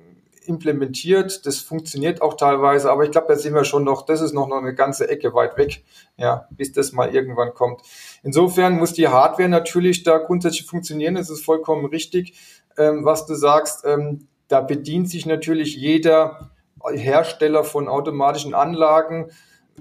implementiert. 0.47 1.47
Das 1.47 1.59
funktioniert 1.59 2.21
auch 2.23 2.35
teilweise, 2.35 2.91
aber 2.91 3.05
ich 3.05 3.11
glaube, 3.11 3.29
da 3.29 3.37
sind 3.37 3.55
wir 3.55 3.65
schon 3.65 3.85
noch, 3.85 4.05
das 4.05 4.21
ist 4.21 4.35
noch, 4.35 4.49
noch 4.49 4.59
eine 4.59 4.75
ganze 4.75 5.09
Ecke 5.09 5.33
weit 5.33 5.57
weg, 5.57 5.85
ja, 6.17 6.47
bis 6.51 6.73
das 6.73 6.93
mal 6.93 7.15
irgendwann 7.15 7.55
kommt. 7.55 7.83
Insofern 8.23 8.77
muss 8.77 8.93
die 8.93 9.09
Hardware 9.09 9.49
natürlich 9.49 10.03
da 10.03 10.19
grundsätzlich 10.19 10.67
funktionieren, 10.67 11.15
das 11.15 11.31
ist 11.31 11.45
vollkommen 11.45 11.87
richtig 11.87 12.35
ähm, 12.81 13.05
was 13.05 13.27
du 13.27 13.35
sagst. 13.35 13.85
Ähm, 13.85 14.29
da 14.49 14.61
bedient 14.61 15.09
sich 15.09 15.27
natürlich 15.27 15.77
jeder 15.77 16.51
Hersteller 16.93 17.63
von 17.63 17.89
automatischen 17.89 18.55
Anlagen 18.55 19.31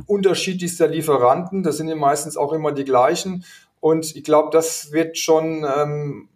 unterschiedlichster 0.05 0.87
Lieferanten. 0.87 1.63
Das 1.63 1.77
sind 1.77 1.87
ja 1.87 1.95
meistens 1.95 2.37
auch 2.37 2.53
immer 2.53 2.71
die 2.71 2.85
gleichen. 2.85 3.45
Und 3.79 4.15
ich 4.15 4.23
glaube, 4.23 4.49
das 4.51 4.91
wird 4.91 5.17
schon 5.17 5.65
ähm, 5.65 6.29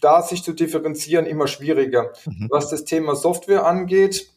da 0.00 0.22
sich 0.22 0.42
zu 0.42 0.52
differenzieren 0.52 1.26
immer 1.26 1.46
schwieriger. 1.46 2.12
Mhm. 2.26 2.48
Was 2.50 2.68
das 2.68 2.84
Thema 2.84 3.14
Software 3.14 3.64
angeht, 3.64 4.30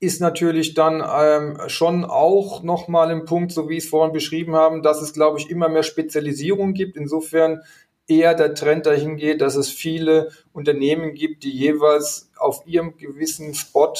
ist 0.00 0.20
natürlich 0.20 0.74
dann 0.74 1.02
ähm, 1.02 1.58
schon 1.68 2.04
auch 2.04 2.62
nochmal 2.62 3.10
ein 3.10 3.24
Punkt, 3.24 3.52
so 3.52 3.68
wie 3.68 3.78
ich 3.78 3.84
es 3.84 3.90
vorhin 3.90 4.12
beschrieben 4.12 4.54
haben, 4.54 4.82
dass 4.82 5.00
es, 5.00 5.12
glaube 5.12 5.38
ich, 5.38 5.50
immer 5.50 5.68
mehr 5.68 5.82
Spezialisierung 5.82 6.74
gibt. 6.74 6.96
Insofern 6.96 7.62
eher 8.06 8.34
der 8.34 8.54
Trend 8.54 8.86
dahin 8.86 9.16
geht, 9.16 9.40
dass 9.40 9.56
es 9.56 9.70
viele 9.70 10.30
Unternehmen 10.52 11.14
gibt, 11.14 11.44
die 11.44 11.50
jeweils 11.50 12.30
auf 12.36 12.62
ihrem 12.66 12.96
gewissen 12.96 13.54
Spot 13.54 13.94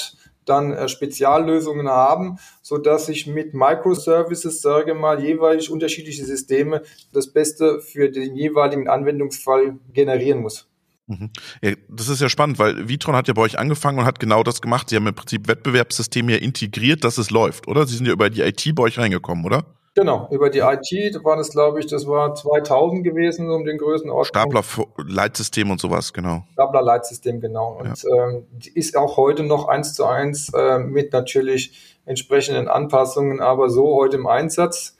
dann 0.45 0.73
äh, 0.73 0.89
Speziallösungen 0.89 1.89
haben, 1.89 2.39
so 2.63 2.79
dass 2.79 3.09
ich 3.09 3.27
mit 3.27 3.55
Microservices, 3.55 4.61
sage 4.61 4.95
mal, 4.95 5.23
jeweils 5.23 5.69
unterschiedliche 5.69 6.25
Systeme 6.25 6.83
das 7.13 7.33
Beste 7.33 7.81
für 7.81 8.11
den 8.11 8.37
jeweiligen 8.37 8.89
Anwendungsfall 8.89 9.79
generieren 9.93 10.43
muss. 10.43 10.69
Mhm. 11.07 11.31
Ja, 11.63 11.73
das 11.89 12.09
ist 12.09 12.21
ja 12.21 12.29
spannend, 12.29 12.59
weil 12.59 12.89
Vitron 12.89 13.15
hat 13.15 13.29
ja 13.29 13.35
bei 13.35 13.43
euch 13.43 13.59
angefangen 13.59 13.99
und 13.99 14.05
hat 14.07 14.21
genau 14.21 14.43
das 14.43 14.63
gemacht. 14.63 14.89
Sie 14.89 14.97
haben 14.97 15.07
im 15.07 15.15
Prinzip 15.15 15.49
Wettbewerbssysteme 15.49 16.33
ja 16.33 16.39
integriert, 16.39 17.05
dass 17.05 17.19
es 17.19 17.31
läuft, 17.31 17.69
oder? 17.69 17.87
Sie 17.87 17.97
sind 17.97 18.07
ja 18.07 18.13
über 18.13 18.31
die 18.31 18.41
IT 18.41 18.75
bei 18.75 18.85
euch 18.85 18.99
reingekommen, 18.99 19.45
oder? 19.45 19.65
Genau, 19.97 20.29
über 20.33 20.51
die 20.51 20.59
IT 20.59 21.25
war 21.25 21.37
das, 21.37 21.51
glaube 21.51 21.79
ich, 21.79 21.87
das 21.87 22.07
war 22.09 22.35
2000 22.35 23.05
gewesen, 23.05 23.49
um 23.49 23.65
den 23.65 23.79
Größenordnung. 23.79 24.25
Stapler-Leitsystem 24.25 25.71
und 25.71 25.81
sowas, 25.81 26.13
genau. 26.13 26.45
Stapler-Leitsystem, 26.55 27.41
genau. 27.41 27.79
Und 27.79 28.03
ja. 28.03 28.29
ähm, 28.29 28.47
ist 28.75 28.97
auch 28.97 29.17
heute 29.17 29.45
noch 29.45 29.69
eins 29.69 29.95
zu 29.95 30.05
eins 30.05 30.53
äh, 30.53 30.81
mit 30.81 31.13
natürlich 31.13 31.97
entsprechenden 32.07 32.67
Anpassungen, 32.67 33.41
aber 33.41 33.71
so 33.71 33.95
heute 33.95 34.17
im 34.17 34.27
Einsatz. 34.27 34.97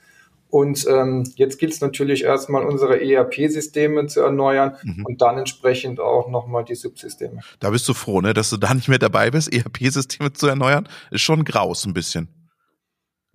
Und 0.49 0.87
ähm, 0.87 1.29
jetzt 1.35 1.59
gilt 1.59 1.73
es 1.73 1.81
natürlich 1.81 2.23
erstmal, 2.23 2.63
unsere 2.63 3.01
ERP-Systeme 3.01 4.07
zu 4.07 4.21
erneuern 4.21 4.77
mhm. 4.83 5.05
und 5.05 5.21
dann 5.21 5.37
entsprechend 5.37 5.99
auch 5.99 6.29
nochmal 6.29 6.63
die 6.63 6.75
Subsysteme. 6.75 7.41
Da 7.59 7.71
bist 7.71 7.89
du 7.89 7.93
froh, 7.93 8.21
ne, 8.21 8.33
dass 8.33 8.51
du 8.51 8.55
da 8.55 8.73
nicht 8.73 8.87
mehr 8.87 8.99
dabei 8.99 9.31
bist, 9.31 9.53
ERP-Systeme 9.53 10.31
zu 10.31 10.47
erneuern. 10.47 10.87
Ist 11.11 11.21
schon 11.21 11.43
graus 11.43 11.85
ein 11.85 11.93
bisschen. 11.93 12.29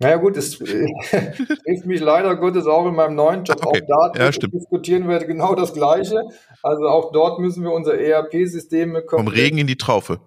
Naja 0.01 0.17
gut, 0.17 0.35
es 0.35 0.57
trifft 0.57 1.85
mich 1.85 2.01
leider 2.01 2.35
Gottes 2.35 2.65
auch 2.65 2.87
in 2.87 2.95
meinem 2.95 3.15
neuen 3.15 3.43
Job. 3.43 3.63
Okay. 3.63 3.83
Auch 3.83 4.11
da 4.13 4.23
ja, 4.23 4.31
diskutieren 4.31 5.07
wir 5.07 5.19
genau 5.19 5.53
das 5.53 5.73
Gleiche. 5.73 6.23
Also 6.63 6.87
auch 6.87 7.11
dort 7.11 7.39
müssen 7.39 7.63
wir 7.63 7.71
unser 7.71 7.99
ERP-System 7.99 8.97
Vom 9.07 9.27
Regen 9.27 9.59
in 9.59 9.67
die 9.67 9.77
Traufe. 9.77 10.19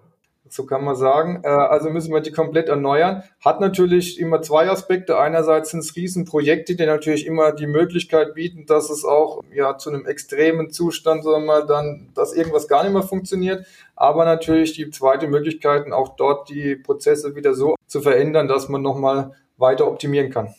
So 0.47 0.65
kann 0.65 0.85
man 0.85 0.95
sagen. 0.95 1.41
Äh, 1.43 1.49
also 1.49 1.89
müssen 1.89 2.13
wir 2.13 2.21
die 2.21 2.31
komplett 2.31 2.69
erneuern. 2.69 3.23
Hat 3.43 3.59
natürlich 3.59 4.17
immer 4.17 4.41
zwei 4.41 4.69
Aspekte. 4.69 5.19
Einerseits 5.19 5.71
sind 5.71 5.81
es 5.81 5.97
Riesenprojekte, 5.97 6.77
die 6.77 6.85
natürlich 6.85 7.25
immer 7.25 7.51
die 7.51 7.67
Möglichkeit 7.67 8.33
bieten, 8.33 8.65
dass 8.65 8.89
es 8.89 9.03
auch 9.03 9.43
ja 9.53 9.77
zu 9.77 9.89
einem 9.89 10.05
extremen 10.05 10.69
Zustand, 10.69 11.25
sagen 11.25 11.43
wir 11.43 11.47
mal, 11.47 11.67
dann, 11.67 12.11
dass 12.15 12.33
irgendwas 12.33 12.69
gar 12.69 12.83
nicht 12.83 12.93
mehr 12.93 13.03
funktioniert. 13.03 13.65
Aber 13.97 14.23
natürlich 14.23 14.71
die 14.71 14.89
zweite 14.89 15.27
Möglichkeit, 15.27 15.91
auch 15.91 16.15
dort 16.15 16.47
die 16.47 16.77
Prozesse 16.77 17.35
wieder 17.35 17.53
so 17.53 17.75
zu 17.87 18.01
verändern, 18.01 18.47
dass 18.47 18.69
man 18.69 18.81
nochmal 18.81 19.31
weiter 19.57 19.87
optimieren 19.87 20.31
kann. 20.31 20.53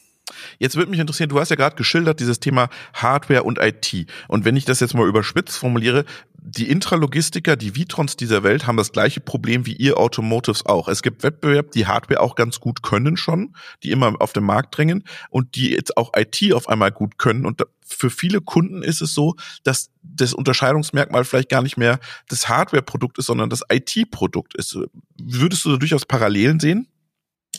Jetzt 0.59 0.77
würde 0.77 0.91
mich 0.91 1.01
interessieren, 1.01 1.29
du 1.29 1.39
hast 1.39 1.51
ja 1.51 1.57
gerade 1.57 1.77
geschildert, 1.77 2.21
dieses 2.21 2.41
Thema 2.41 2.69
Hardware 2.93 3.45
und 3.45 3.59
IT. 3.61 4.07
Und 4.29 4.45
wenn 4.45 4.57
ich 4.57 4.65
das 4.65 4.81
jetzt 4.81 4.95
mal 4.95 5.07
überspitzt 5.07 5.57
formuliere, 5.57 6.05
die 6.49 6.71
Intralogistiker, 6.71 7.57
die 7.57 7.75
Vitrons 7.75 8.17
dieser 8.17 8.45
Welt 8.45 8.67
haben 8.67 8.77
das 8.77 8.93
gleiche 8.93 9.21
Problem 9.21 9.67
wie 9.67 9.75
ihr 9.75 9.99
Automotives 9.99 10.65
auch. 10.65 10.87
Es 10.89 11.03
gibt 11.03 11.25
Wettbewerb, 11.25 11.73
die 11.73 11.87
Hardware 11.87 12.21
auch 12.21 12.37
ganz 12.37 12.61
gut 12.61 12.83
können 12.83 13.17
schon, 13.17 13.55
die 13.83 13.91
immer 13.91 14.15
auf 14.21 14.33
den 14.33 14.45
Markt 14.45 14.77
drängen 14.77 15.03
und 15.31 15.57
die 15.57 15.71
jetzt 15.71 15.97
auch 15.97 16.13
IT 16.17 16.53
auf 16.53 16.69
einmal 16.69 16.93
gut 16.93 17.19
können. 17.19 17.47
Und 17.47 17.63
für 17.85 18.11
viele 18.11 18.41
Kunden 18.41 18.83
ist 18.83 19.03
es 19.03 19.13
so, 19.13 19.35
dass 19.65 19.91
das 20.03 20.35
Unterscheidungsmerkmal 20.35 21.25
vielleicht 21.25 21.49
gar 21.49 21.63
nicht 21.63 21.77
mehr 21.77 21.99
das 22.29 22.49
Hardware-Produkt 22.49 23.19
ist, 23.19 23.27
sondern 23.27 23.51
das 23.51 23.63
IT-Produkt 23.69 24.55
ist. 24.55 24.79
Würdest 25.21 25.65
du 25.65 25.73
da 25.73 25.77
durchaus 25.79 26.07
Parallelen 26.07 26.61
sehen? 26.61 26.87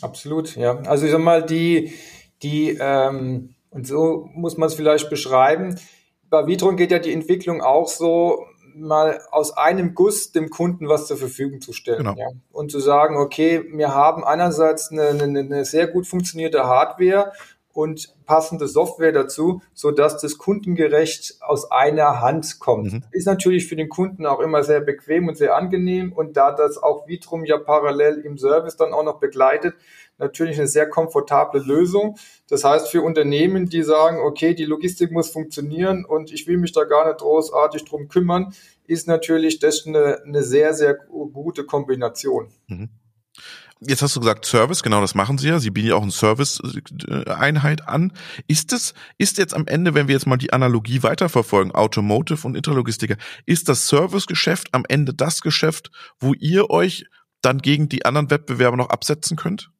Absolut, 0.02 0.56
ja. 0.56 0.78
Also 0.82 1.06
ich 1.06 1.12
sag 1.12 1.20
mal, 1.20 1.44
die, 1.44 1.92
die, 2.42 2.76
ähm, 2.80 3.54
und 3.70 3.86
so 3.86 4.28
muss 4.34 4.56
man 4.56 4.68
es 4.68 4.74
vielleicht 4.74 5.10
beschreiben. 5.10 5.78
Bei 6.30 6.46
Vitron 6.46 6.76
geht 6.76 6.90
ja 6.90 6.98
die 6.98 7.12
Entwicklung 7.12 7.60
auch 7.62 7.88
so, 7.88 8.44
mal 8.78 9.20
aus 9.30 9.56
einem 9.56 9.94
Guss 9.94 10.32
dem 10.32 10.50
Kunden 10.50 10.88
was 10.88 11.06
zur 11.06 11.16
Verfügung 11.16 11.60
zu 11.60 11.72
stellen. 11.72 11.98
Genau. 11.98 12.14
Ja. 12.16 12.28
Und 12.50 12.70
zu 12.70 12.80
sagen, 12.80 13.16
okay, 13.16 13.64
wir 13.72 13.94
haben 13.94 14.24
einerseits 14.24 14.90
eine, 14.90 15.08
eine, 15.08 15.40
eine 15.40 15.64
sehr 15.64 15.86
gut 15.86 16.06
funktionierte 16.06 16.64
Hardware 16.64 17.32
und 17.78 18.12
passende 18.26 18.66
Software 18.66 19.12
dazu, 19.12 19.62
so 19.72 19.92
dass 19.92 20.18
das 20.20 20.36
kundengerecht 20.36 21.36
aus 21.40 21.70
einer 21.70 22.20
Hand 22.20 22.58
kommt. 22.58 22.92
Mhm. 22.92 23.04
Ist 23.12 23.28
natürlich 23.28 23.68
für 23.68 23.76
den 23.76 23.88
Kunden 23.88 24.26
auch 24.26 24.40
immer 24.40 24.64
sehr 24.64 24.80
bequem 24.80 25.28
und 25.28 25.36
sehr 25.36 25.54
angenehm 25.54 26.12
und 26.12 26.36
da 26.36 26.50
das 26.50 26.76
auch 26.76 27.06
Vitrum 27.06 27.44
ja 27.44 27.56
parallel 27.56 28.18
im 28.24 28.36
Service 28.36 28.76
dann 28.76 28.92
auch 28.92 29.04
noch 29.04 29.20
begleitet, 29.20 29.76
natürlich 30.18 30.58
eine 30.58 30.66
sehr 30.66 30.88
komfortable 30.88 31.60
Lösung. 31.60 32.16
Das 32.48 32.64
heißt 32.64 32.88
für 32.88 33.02
Unternehmen, 33.02 33.68
die 33.68 33.84
sagen, 33.84 34.18
okay, 34.26 34.54
die 34.54 34.64
Logistik 34.64 35.12
muss 35.12 35.30
funktionieren 35.30 36.04
und 36.04 36.32
ich 36.32 36.48
will 36.48 36.56
mich 36.56 36.72
da 36.72 36.82
gar 36.82 37.06
nicht 37.06 37.20
großartig 37.20 37.84
drum 37.84 38.08
kümmern, 38.08 38.54
ist 38.88 39.06
natürlich 39.06 39.60
das 39.60 39.86
eine, 39.86 40.20
eine 40.24 40.42
sehr, 40.42 40.74
sehr 40.74 40.94
gute 40.94 41.62
Kombination. 41.62 42.48
Mhm. 42.66 42.88
Jetzt 43.80 44.02
hast 44.02 44.16
du 44.16 44.20
gesagt 44.20 44.44
Service, 44.44 44.82
genau 44.82 45.00
das 45.00 45.14
machen 45.14 45.38
sie 45.38 45.48
ja. 45.48 45.60
Sie 45.60 45.70
bieten 45.70 45.88
ja 45.88 45.94
auch 45.94 46.02
eine 46.02 46.10
Service-Einheit 46.10 47.86
an. 47.86 48.12
Ist 48.48 48.72
es, 48.72 48.92
ist 49.18 49.38
jetzt 49.38 49.54
am 49.54 49.68
Ende, 49.68 49.94
wenn 49.94 50.08
wir 50.08 50.14
jetzt 50.14 50.26
mal 50.26 50.36
die 50.36 50.52
Analogie 50.52 51.02
weiterverfolgen, 51.04 51.72
Automotive 51.72 52.44
und 52.46 52.56
Intralogistiker, 52.56 53.16
ist 53.46 53.68
das 53.68 53.86
Servicegeschäft 53.86 54.68
am 54.72 54.84
Ende 54.88 55.14
das 55.14 55.42
Geschäft, 55.42 55.90
wo 56.18 56.34
ihr 56.34 56.70
euch 56.70 57.06
dann 57.40 57.58
gegen 57.58 57.88
die 57.88 58.04
anderen 58.04 58.30
Wettbewerber 58.30 58.76
noch 58.76 58.90
absetzen 58.90 59.36
könnt? 59.36 59.70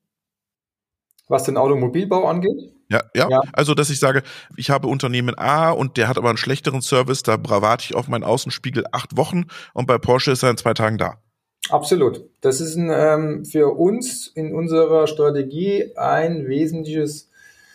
Was 1.26 1.44
den 1.44 1.56
Automobilbau 1.56 2.28
angeht? 2.28 2.72
Ja, 2.90 3.02
ja, 3.14 3.28
ja. 3.28 3.42
Also, 3.52 3.74
dass 3.74 3.90
ich 3.90 3.98
sage, 3.98 4.22
ich 4.56 4.70
habe 4.70 4.86
Unternehmen 4.86 5.36
A 5.36 5.70
und 5.70 5.96
der 5.96 6.08
hat 6.08 6.16
aber 6.16 6.28
einen 6.28 6.38
schlechteren 6.38 6.80
Service, 6.80 7.22
da 7.22 7.36
warte 7.42 7.84
ich 7.84 7.94
auf 7.94 8.08
meinen 8.08 8.24
Außenspiegel 8.24 8.84
acht 8.92 9.16
Wochen 9.16 9.44
und 9.74 9.86
bei 9.86 9.98
Porsche 9.98 10.30
ist 10.30 10.42
er 10.42 10.50
in 10.50 10.56
zwei 10.56 10.72
Tagen 10.72 10.98
da. 10.98 11.20
Absolut. 11.70 12.24
Das 12.40 12.60
ist 12.60 12.76
ein, 12.76 12.90
ähm, 12.92 13.44
für 13.44 13.76
uns 13.76 14.28
in 14.28 14.54
unserer 14.54 15.06
Strategie 15.06 15.92
ein 15.96 16.46
wesentliches 16.48 17.28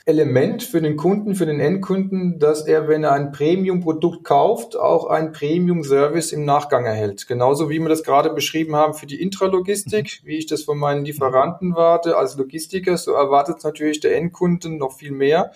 Element 0.05 0.63
für 0.63 0.81
den 0.81 0.97
Kunden, 0.97 1.33
für 1.33 1.45
den 1.45 1.61
Endkunden, 1.61 2.37
dass 2.37 2.67
er, 2.67 2.89
wenn 2.89 3.05
er 3.05 3.13
ein 3.13 3.31
Premium-Produkt 3.31 4.25
kauft, 4.25 4.75
auch 4.75 5.05
ein 5.07 5.31
Premium-Service 5.31 6.33
im 6.33 6.43
Nachgang 6.43 6.85
erhält. 6.85 7.25
Genauso 7.25 7.69
wie 7.69 7.79
wir 7.79 7.87
das 7.87 8.03
gerade 8.03 8.29
beschrieben 8.31 8.75
haben 8.75 8.95
für 8.95 9.05
die 9.05 9.21
Intralogistik, 9.21 10.19
mhm. 10.21 10.27
wie 10.27 10.37
ich 10.37 10.45
das 10.45 10.63
von 10.63 10.77
meinen 10.77 11.05
Lieferanten 11.05 11.75
warte 11.75 12.17
als 12.17 12.35
Logistiker, 12.35 12.97
so 12.97 13.13
erwartet 13.13 13.63
natürlich 13.63 14.01
der 14.01 14.17
Endkunden 14.17 14.77
noch 14.77 14.91
viel 14.91 15.11
mehr. 15.11 15.51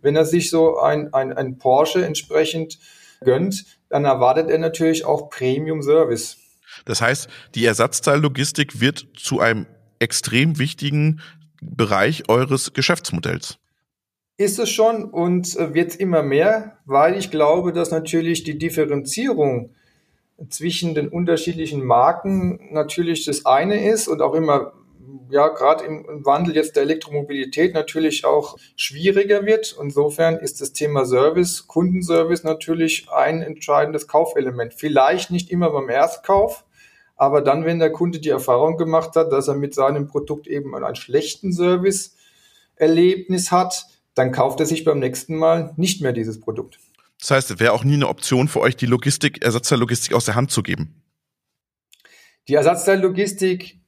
Wenn 0.00 0.16
er 0.16 0.24
sich 0.24 0.50
so 0.50 0.78
ein, 0.78 1.14
ein, 1.14 1.32
ein 1.32 1.58
Porsche 1.58 2.04
entsprechend 2.04 2.80
gönnt, 3.20 3.66
dann 3.88 4.04
erwartet 4.04 4.50
er 4.50 4.58
natürlich 4.58 5.04
auch 5.04 5.30
Premium-Service. 5.30 6.41
Das 6.84 7.00
heißt, 7.00 7.28
die 7.54 7.64
Ersatzteillogistik 7.64 8.80
wird 8.80 9.06
zu 9.16 9.40
einem 9.40 9.66
extrem 9.98 10.58
wichtigen 10.58 11.20
Bereich 11.60 12.28
eures 12.28 12.72
Geschäftsmodells. 12.72 13.58
Ist 14.36 14.58
es 14.58 14.70
schon 14.70 15.04
und 15.04 15.56
äh, 15.56 15.74
wird 15.74 15.94
immer 15.96 16.22
mehr, 16.22 16.78
weil 16.84 17.16
ich 17.16 17.30
glaube, 17.30 17.72
dass 17.72 17.90
natürlich 17.90 18.42
die 18.42 18.58
Differenzierung 18.58 19.70
zwischen 20.48 20.94
den 20.94 21.08
unterschiedlichen 21.08 21.84
Marken 21.84 22.58
natürlich 22.72 23.24
das 23.24 23.46
eine 23.46 23.88
ist 23.88 24.08
und 24.08 24.22
auch 24.22 24.34
immer, 24.34 24.72
ja, 25.30 25.48
gerade 25.48 25.84
im 25.84 26.24
Wandel 26.24 26.54
jetzt 26.54 26.76
der 26.76 26.84
Elektromobilität 26.84 27.74
natürlich 27.74 28.24
auch 28.24 28.56
schwieriger 28.76 29.44
wird. 29.44 29.76
Insofern 29.80 30.38
ist 30.38 30.60
das 30.60 30.72
Thema 30.72 31.04
Service, 31.04 31.66
Kundenservice 31.66 32.44
natürlich 32.44 33.08
ein 33.10 33.42
entscheidendes 33.42 34.08
Kaufelement. 34.08 34.74
Vielleicht 34.74 35.30
nicht 35.30 35.50
immer 35.50 35.70
beim 35.70 35.88
Erstkauf, 35.88 36.64
aber 37.16 37.40
dann, 37.40 37.64
wenn 37.64 37.78
der 37.78 37.92
Kunde 37.92 38.20
die 38.20 38.30
Erfahrung 38.30 38.76
gemacht 38.76 39.16
hat, 39.16 39.32
dass 39.32 39.48
er 39.48 39.54
mit 39.54 39.74
seinem 39.74 40.08
Produkt 40.08 40.46
eben 40.46 40.74
einen 40.74 40.96
schlechten 40.96 41.52
Service-Erlebnis 41.52 43.52
hat, 43.52 43.86
dann 44.14 44.32
kauft 44.32 44.60
er 44.60 44.66
sich 44.66 44.84
beim 44.84 44.98
nächsten 44.98 45.36
Mal 45.36 45.72
nicht 45.76 46.02
mehr 46.02 46.12
dieses 46.12 46.40
Produkt. 46.40 46.78
Das 47.20 47.30
heißt, 47.30 47.50
es 47.52 47.60
wäre 47.60 47.72
auch 47.72 47.84
nie 47.84 47.94
eine 47.94 48.08
Option 48.08 48.48
für 48.48 48.60
euch, 48.60 48.76
die 48.76 48.86
Logistik, 48.86 49.44
Ersatzteillogistik 49.44 50.14
aus 50.14 50.24
der 50.24 50.34
Hand 50.34 50.50
zu 50.50 50.62
geben. 50.62 51.02
Die 52.48 52.54
Ersatzteillogistik 52.54 53.81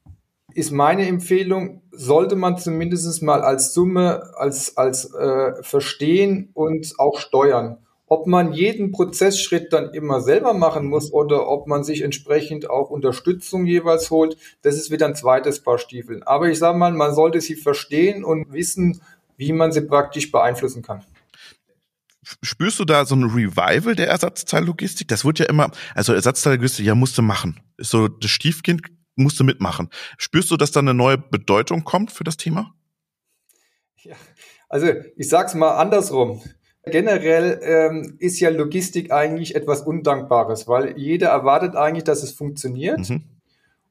ist 0.54 0.70
meine 0.70 1.06
Empfehlung, 1.06 1.82
sollte 1.90 2.36
man 2.36 2.58
zumindest 2.58 3.22
mal 3.22 3.42
als 3.42 3.74
Summe, 3.74 4.34
als, 4.36 4.76
als 4.76 5.12
äh, 5.14 5.62
verstehen 5.62 6.50
und 6.54 6.94
auch 6.98 7.18
steuern. 7.18 7.78
Ob 8.06 8.26
man 8.26 8.52
jeden 8.52 8.92
Prozessschritt 8.92 9.72
dann 9.72 9.90
immer 9.94 10.20
selber 10.20 10.52
machen 10.52 10.86
muss 10.86 11.12
oder 11.12 11.48
ob 11.48 11.66
man 11.66 11.84
sich 11.84 12.02
entsprechend 12.02 12.68
auch 12.68 12.90
Unterstützung 12.90 13.66
jeweils 13.66 14.10
holt, 14.10 14.36
das 14.62 14.76
ist 14.76 14.90
wieder 14.90 15.06
ein 15.06 15.16
zweites 15.16 15.60
Paar 15.62 15.78
Stiefeln. 15.78 16.22
Aber 16.22 16.48
ich 16.48 16.58
sage 16.58 16.78
mal, 16.78 16.92
man 16.92 17.14
sollte 17.14 17.40
sie 17.40 17.56
verstehen 17.56 18.24
und 18.24 18.52
wissen, 18.52 19.00
wie 19.36 19.52
man 19.52 19.72
sie 19.72 19.80
praktisch 19.80 20.30
beeinflussen 20.30 20.82
kann. 20.82 21.04
Spürst 22.42 22.78
du 22.78 22.84
da 22.84 23.04
so 23.04 23.14
ein 23.16 23.24
Revival 23.24 23.94
der 23.94 24.08
Ersatzteillogistik? 24.08 25.08
Das 25.08 25.24
wird 25.24 25.38
ja 25.38 25.46
immer, 25.46 25.70
also 25.94 26.12
Ersatzteillogistik, 26.12 26.86
ja, 26.86 26.94
musste 26.94 27.22
machen. 27.22 27.60
Ist 27.76 27.90
so, 27.90 28.08
das 28.08 28.30
Stiefkind 28.30 28.82
musste 29.16 29.44
mitmachen. 29.44 29.88
Spürst 30.18 30.50
du, 30.50 30.56
dass 30.56 30.72
da 30.72 30.80
eine 30.80 30.94
neue 30.94 31.18
Bedeutung 31.18 31.84
kommt 31.84 32.12
für 32.12 32.24
das 32.24 32.36
Thema? 32.36 32.74
Ja, 34.02 34.14
also 34.68 34.88
ich 35.16 35.28
sag's 35.28 35.54
mal 35.54 35.76
andersrum. 35.76 36.42
Generell 36.86 37.60
ähm, 37.62 38.16
ist 38.18 38.40
ja 38.40 38.50
Logistik 38.50 39.10
eigentlich 39.10 39.54
etwas 39.54 39.82
Undankbares, 39.82 40.68
weil 40.68 40.98
jeder 40.98 41.28
erwartet 41.28 41.76
eigentlich, 41.76 42.04
dass 42.04 42.22
es 42.22 42.32
funktioniert. 42.32 43.08
Mhm. 43.08 43.22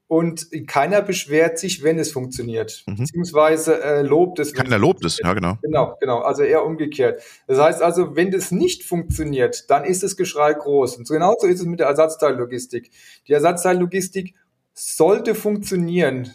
Und 0.08 0.50
keiner 0.68 1.02
beschwert 1.02 1.58
sich, 1.58 1.82
wenn 1.82 1.98
es 1.98 2.12
funktioniert, 2.12 2.84
mhm. 2.86 2.98
beziehungsweise 2.98 3.82
äh, 3.82 4.02
lobt 4.04 4.38
es. 4.38 4.54
Keiner 4.54 4.78
lobt 4.78 5.04
es, 5.06 5.18
ja 5.18 5.34
genau. 5.34 5.58
Genau, 5.64 5.98
genau, 6.00 6.20
also 6.20 6.44
eher 6.44 6.64
umgekehrt. 6.64 7.24
Das 7.48 7.58
heißt 7.58 7.82
also, 7.82 8.16
wenn 8.16 8.30
das 8.30 8.52
nicht 8.52 8.84
funktioniert, 8.84 9.72
dann 9.72 9.86
ist 9.86 10.04
das 10.04 10.16
Geschrei 10.16 10.54
groß. 10.54 10.98
Und 10.98 11.08
genauso 11.08 11.48
ist 11.48 11.62
es 11.62 11.66
mit 11.66 11.80
der 11.80 11.88
Ersatzteillogistik. 11.88 12.92
Die 13.28 13.34
Ersatzteillogistik 13.34 14.36
sollte 14.74 15.36
funktionieren, 15.36 16.34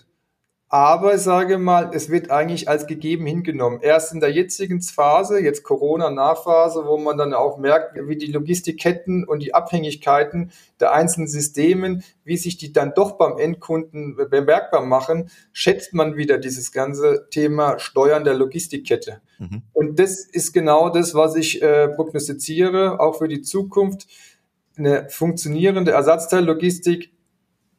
aber 0.70 1.16
sage 1.16 1.56
mal, 1.56 1.92
es 1.94 2.10
wird 2.10 2.30
eigentlich 2.30 2.68
als 2.68 2.86
gegeben 2.86 3.24
hingenommen. 3.24 3.80
Erst 3.80 4.12
in 4.12 4.20
der 4.20 4.30
jetzigen 4.30 4.82
Phase, 4.82 5.40
jetzt 5.40 5.62
Corona-Nachphase, 5.62 6.84
wo 6.84 6.98
man 6.98 7.16
dann 7.16 7.32
auch 7.32 7.56
merkt, 7.56 7.96
wie 8.06 8.16
die 8.16 8.30
Logistikketten 8.30 9.24
und 9.24 9.42
die 9.42 9.54
Abhängigkeiten 9.54 10.52
der 10.78 10.92
einzelnen 10.92 11.26
Systemen, 11.26 12.04
wie 12.22 12.36
sich 12.36 12.58
die 12.58 12.70
dann 12.70 12.92
doch 12.94 13.12
beim 13.12 13.38
Endkunden 13.38 14.16
bemerkbar 14.30 14.84
machen, 14.84 15.30
schätzt 15.52 15.94
man 15.94 16.16
wieder 16.16 16.36
dieses 16.36 16.70
ganze 16.70 17.28
Thema 17.30 17.78
Steuern 17.78 18.24
der 18.24 18.34
Logistikkette. 18.34 19.22
Mhm. 19.38 19.62
Und 19.72 19.98
das 19.98 20.20
ist 20.20 20.52
genau 20.52 20.90
das, 20.90 21.14
was 21.14 21.34
ich 21.34 21.62
äh, 21.62 21.88
prognostiziere, 21.88 23.00
auch 23.00 23.16
für 23.16 23.28
die 23.28 23.40
Zukunft. 23.40 24.06
Eine 24.76 25.08
funktionierende 25.08 25.92
Ersatzteillogistik 25.92 27.10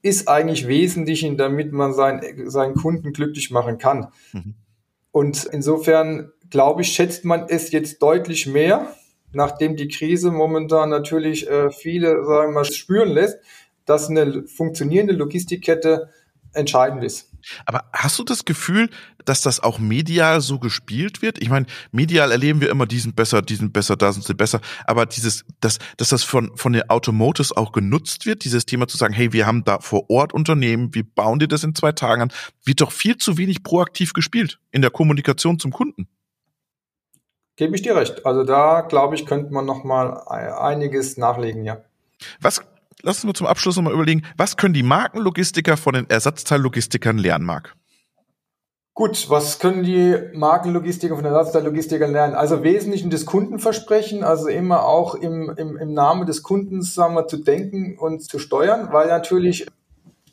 ist 0.02 0.28
eigentlich 0.28 0.68
wesentlich, 0.68 1.30
damit 1.38 1.72
man 1.72 1.94
sein, 1.94 2.22
seinen 2.46 2.76
Kunden 2.76 3.14
glücklich 3.14 3.52
machen 3.52 3.78
kann. 3.78 4.08
Mhm. 4.34 4.56
Und 5.12 5.46
insofern, 5.52 6.32
glaube 6.50 6.82
ich, 6.82 6.90
schätzt 6.90 7.26
man 7.26 7.46
es 7.50 7.72
jetzt 7.72 8.02
deutlich 8.02 8.48
mehr, 8.48 8.94
nachdem 9.32 9.76
die 9.76 9.88
Krise 9.88 10.32
momentan 10.32 10.90
natürlich 10.90 11.50
äh, 11.50 11.72
viele, 11.72 12.24
sagen 12.26 12.52
wir 12.52 12.62
mal, 12.62 12.66
spüren 12.66 13.10
lässt, 13.10 13.40
dass 13.86 14.10
eine 14.10 14.48
funktionierende 14.48 15.14
Logistikkette 15.14 16.10
entscheidend 16.54 17.04
ist. 17.04 17.29
Aber 17.66 17.86
hast 17.94 18.20
du 18.20 18.24
das 18.24 18.46
Gefühl, 18.46 18.90
dass 19.26 19.42
das 19.42 19.60
auch 19.60 19.80
medial 19.80 20.42
so 20.42 20.60
gespielt 20.60 21.22
wird? 21.22 21.42
Ich 21.42 21.50
meine, 21.50 21.66
medial 21.92 22.32
erleben 22.32 22.62
wir 22.62 22.70
immer, 22.70 22.86
die 22.86 23.00
sind 23.00 23.16
besser, 23.16 23.42
die 23.42 23.56
sind 23.56 23.74
besser, 23.74 23.96
da 23.96 24.12
sind 24.12 24.26
sie 24.26 24.34
besser. 24.34 24.62
Aber 24.86 25.06
dieses, 25.06 25.46
dass, 25.62 25.80
dass 25.98 26.10
das 26.10 26.24
von, 26.24 26.56
von 26.56 26.74
den 26.74 26.90
Automotives 26.90 27.56
auch 27.56 27.72
genutzt 27.72 28.26
wird, 28.26 28.44
dieses 28.44 28.66
Thema 28.66 28.88
zu 28.88 28.98
sagen, 28.98 29.14
hey, 29.14 29.34
wir 29.34 29.46
haben 29.46 29.64
da 29.64 29.80
vor 29.80 30.10
Ort 30.10 30.34
Unternehmen, 30.34 30.94
wie 30.94 31.04
bauen 31.04 31.40
die 31.40 31.48
das 31.48 31.64
in 31.64 31.76
zwei 31.76 31.92
Tagen 31.92 32.24
an, 32.24 32.32
wird 32.64 32.82
doch 32.82 32.92
viel 32.92 33.18
zu 33.18 33.38
wenig 33.38 33.64
proaktiv 33.64 34.14
gespielt 34.14 34.60
in 34.72 34.82
der 34.82 34.92
Kommunikation 34.92 35.60
zum 35.60 35.72
Kunden. 35.72 36.08
Gebe 37.56 37.76
ich 37.76 37.82
dir 37.82 37.96
recht. 37.96 38.26
Also 38.26 38.46
da, 38.46 38.82
glaube 38.82 39.16
ich, 39.16 39.26
könnte 39.26 39.54
man 39.54 39.66
noch 39.66 39.84
mal 39.84 40.18
einiges 40.30 41.18
nachlegen, 41.18 41.66
ja. 41.66 41.84
Was, 42.40 42.62
lass 43.02 43.24
uns 43.24 43.38
zum 43.38 43.48
Abschluss 43.48 43.78
noch 43.78 43.84
mal 43.84 43.94
überlegen, 43.94 44.24
was 44.38 44.58
können 44.58 44.74
die 44.74 44.84
Markenlogistiker 44.84 45.78
von 45.78 45.94
den 45.94 46.10
Ersatzteillogistikern 46.10 47.18
lernen, 47.18 47.46
Marc? 47.46 47.76
Gut, 48.94 49.30
was 49.30 49.60
können 49.60 49.84
die 49.84 50.14
Markenlogistiker 50.34 51.16
von 51.16 51.24
Ersatzteillogistikern 51.24 52.12
lernen? 52.12 52.36
Also 52.36 52.64
wesentlich 52.64 53.08
das 53.08 53.26
Kundenversprechen, 53.26 54.26
also 54.26 54.50
immer 54.50 54.84
auch 54.86 55.16
im, 55.16 55.54
im, 55.56 55.78
im 55.78 55.94
Namen 55.94 56.26
des 56.26 56.44
Kundens 56.44 56.96
sagen 56.96 57.16
wir, 57.16 57.26
zu 57.28 57.38
denken 57.38 57.98
und 57.98 58.22
zu 58.24 58.40
steuern, 58.40 58.90
weil 58.92 59.08
natürlich 59.08 59.68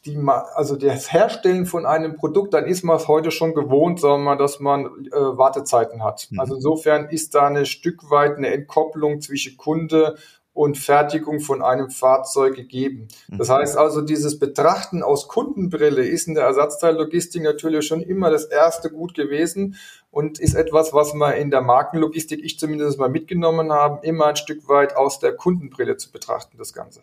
die, 0.06 0.18
also 0.54 0.76
das 0.76 1.12
Herstellen 1.12 1.66
von 1.66 1.84
einem 1.84 2.16
Produkt, 2.16 2.54
dann 2.54 2.64
ist 2.64 2.82
man 2.82 2.96
es 2.96 3.08
heute 3.08 3.30
schon 3.30 3.54
gewohnt, 3.54 4.00
sagen 4.00 4.24
wir, 4.24 4.36
dass 4.36 4.60
man 4.60 4.86
äh, 4.86 5.10
Wartezeiten 5.12 6.02
hat. 6.02 6.28
Mhm. 6.30 6.40
Also 6.40 6.56
insofern 6.56 7.08
ist 7.08 7.34
da 7.34 7.46
eine 7.46 7.66
Stück 7.66 8.10
weit 8.10 8.36
eine 8.36 8.48
Entkopplung 8.48 9.20
zwischen 9.20 9.56
Kunde 9.56 10.16
und 10.56 10.78
Fertigung 10.78 11.40
von 11.40 11.60
einem 11.60 11.90
Fahrzeug 11.90 12.56
gegeben. 12.56 13.08
Mhm. 13.28 13.38
Das 13.38 13.50
heißt 13.50 13.76
also, 13.76 14.00
dieses 14.00 14.38
Betrachten 14.38 15.02
aus 15.02 15.28
Kundenbrille 15.28 16.02
ist 16.02 16.28
in 16.28 16.34
der 16.34 16.44
Ersatzteillogistik 16.44 17.42
natürlich 17.42 17.86
schon 17.86 18.00
immer 18.00 18.30
das 18.30 18.46
erste 18.46 18.90
gut 18.90 19.12
gewesen 19.12 19.76
und 20.10 20.38
ist 20.38 20.54
etwas, 20.54 20.94
was 20.94 21.12
man 21.12 21.34
in 21.34 21.50
der 21.50 21.60
Markenlogistik, 21.60 22.42
ich 22.42 22.58
zumindest 22.58 22.98
mal 22.98 23.10
mitgenommen 23.10 23.70
habe, 23.70 24.06
immer 24.06 24.28
ein 24.28 24.36
Stück 24.36 24.66
weit 24.66 24.96
aus 24.96 25.18
der 25.18 25.36
Kundenbrille 25.36 25.98
zu 25.98 26.10
betrachten, 26.10 26.56
das 26.56 26.72
Ganze. 26.72 27.02